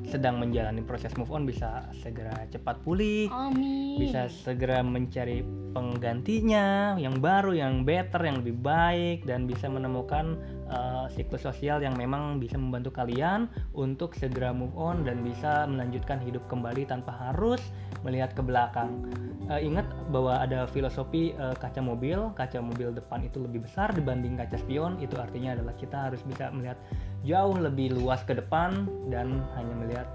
sedang 0.03 0.35
menjalani 0.37 0.83
proses 0.83 1.15
move 1.15 1.31
on 1.31 1.47
bisa 1.47 1.87
segera 2.03 2.45
cepat 2.51 2.83
pulih, 2.83 3.31
amin. 3.31 3.97
bisa 3.97 4.27
segera 4.27 4.83
mencari 4.83 5.41
penggantinya 5.71 6.99
yang 6.99 7.23
baru, 7.23 7.55
yang 7.55 7.87
better, 7.87 8.19
yang 8.21 8.43
lebih 8.43 8.59
baik 8.59 9.23
dan 9.23 9.47
bisa 9.47 9.71
menemukan 9.71 10.37
uh, 10.67 11.07
siklus 11.09 11.47
sosial 11.47 11.79
yang 11.79 11.95
memang 11.95 12.37
bisa 12.37 12.59
membantu 12.59 12.93
kalian 12.93 13.47
untuk 13.73 14.13
segera 14.13 14.51
move 14.51 14.75
on 14.75 15.07
dan 15.07 15.23
bisa 15.23 15.65
melanjutkan 15.65 16.19
hidup 16.21 16.43
kembali 16.51 16.83
tanpa 16.85 17.15
harus 17.31 17.63
melihat 18.03 18.35
ke 18.35 18.43
belakang. 18.43 19.07
Uh, 19.47 19.59
ingat 19.59 19.87
bahwa 20.11 20.39
ada 20.39 20.67
filosofi 20.69 21.31
uh, 21.39 21.55
kaca 21.55 21.79
mobil, 21.79 22.31
kaca 22.35 22.59
mobil 22.59 22.91
depan 22.91 23.23
itu 23.23 23.39
lebih 23.39 23.65
besar 23.65 23.89
dibanding 23.95 24.35
kaca 24.35 24.59
spion, 24.59 24.99
itu 24.99 25.15
artinya 25.15 25.55
adalah 25.55 25.73
kita 25.79 26.11
harus 26.11 26.21
bisa 26.27 26.51
melihat 26.51 26.77
jauh 27.23 27.55
lebih 27.55 27.95
luas 27.95 28.21
ke 28.27 28.35
depan 28.35 28.87
dan 29.07 29.43
hanya 29.55 29.73
melihat 29.75 30.07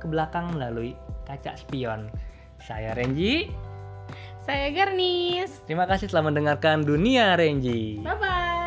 ke 0.00 0.06
belakang 0.08 0.52
melalui 0.56 0.96
kaca 1.28 1.56
spion. 1.56 2.08
Saya 2.60 2.92
Renji. 2.92 3.48
saya 4.40 4.72
Garnis 4.72 5.62
Terima 5.68 5.84
kasih 5.84 6.08
telah 6.08 6.32
mendengarkan 6.32 6.82
Dunia 6.84 7.36
Renji. 7.36 8.00
bye 8.00 8.16
bye 8.16 8.59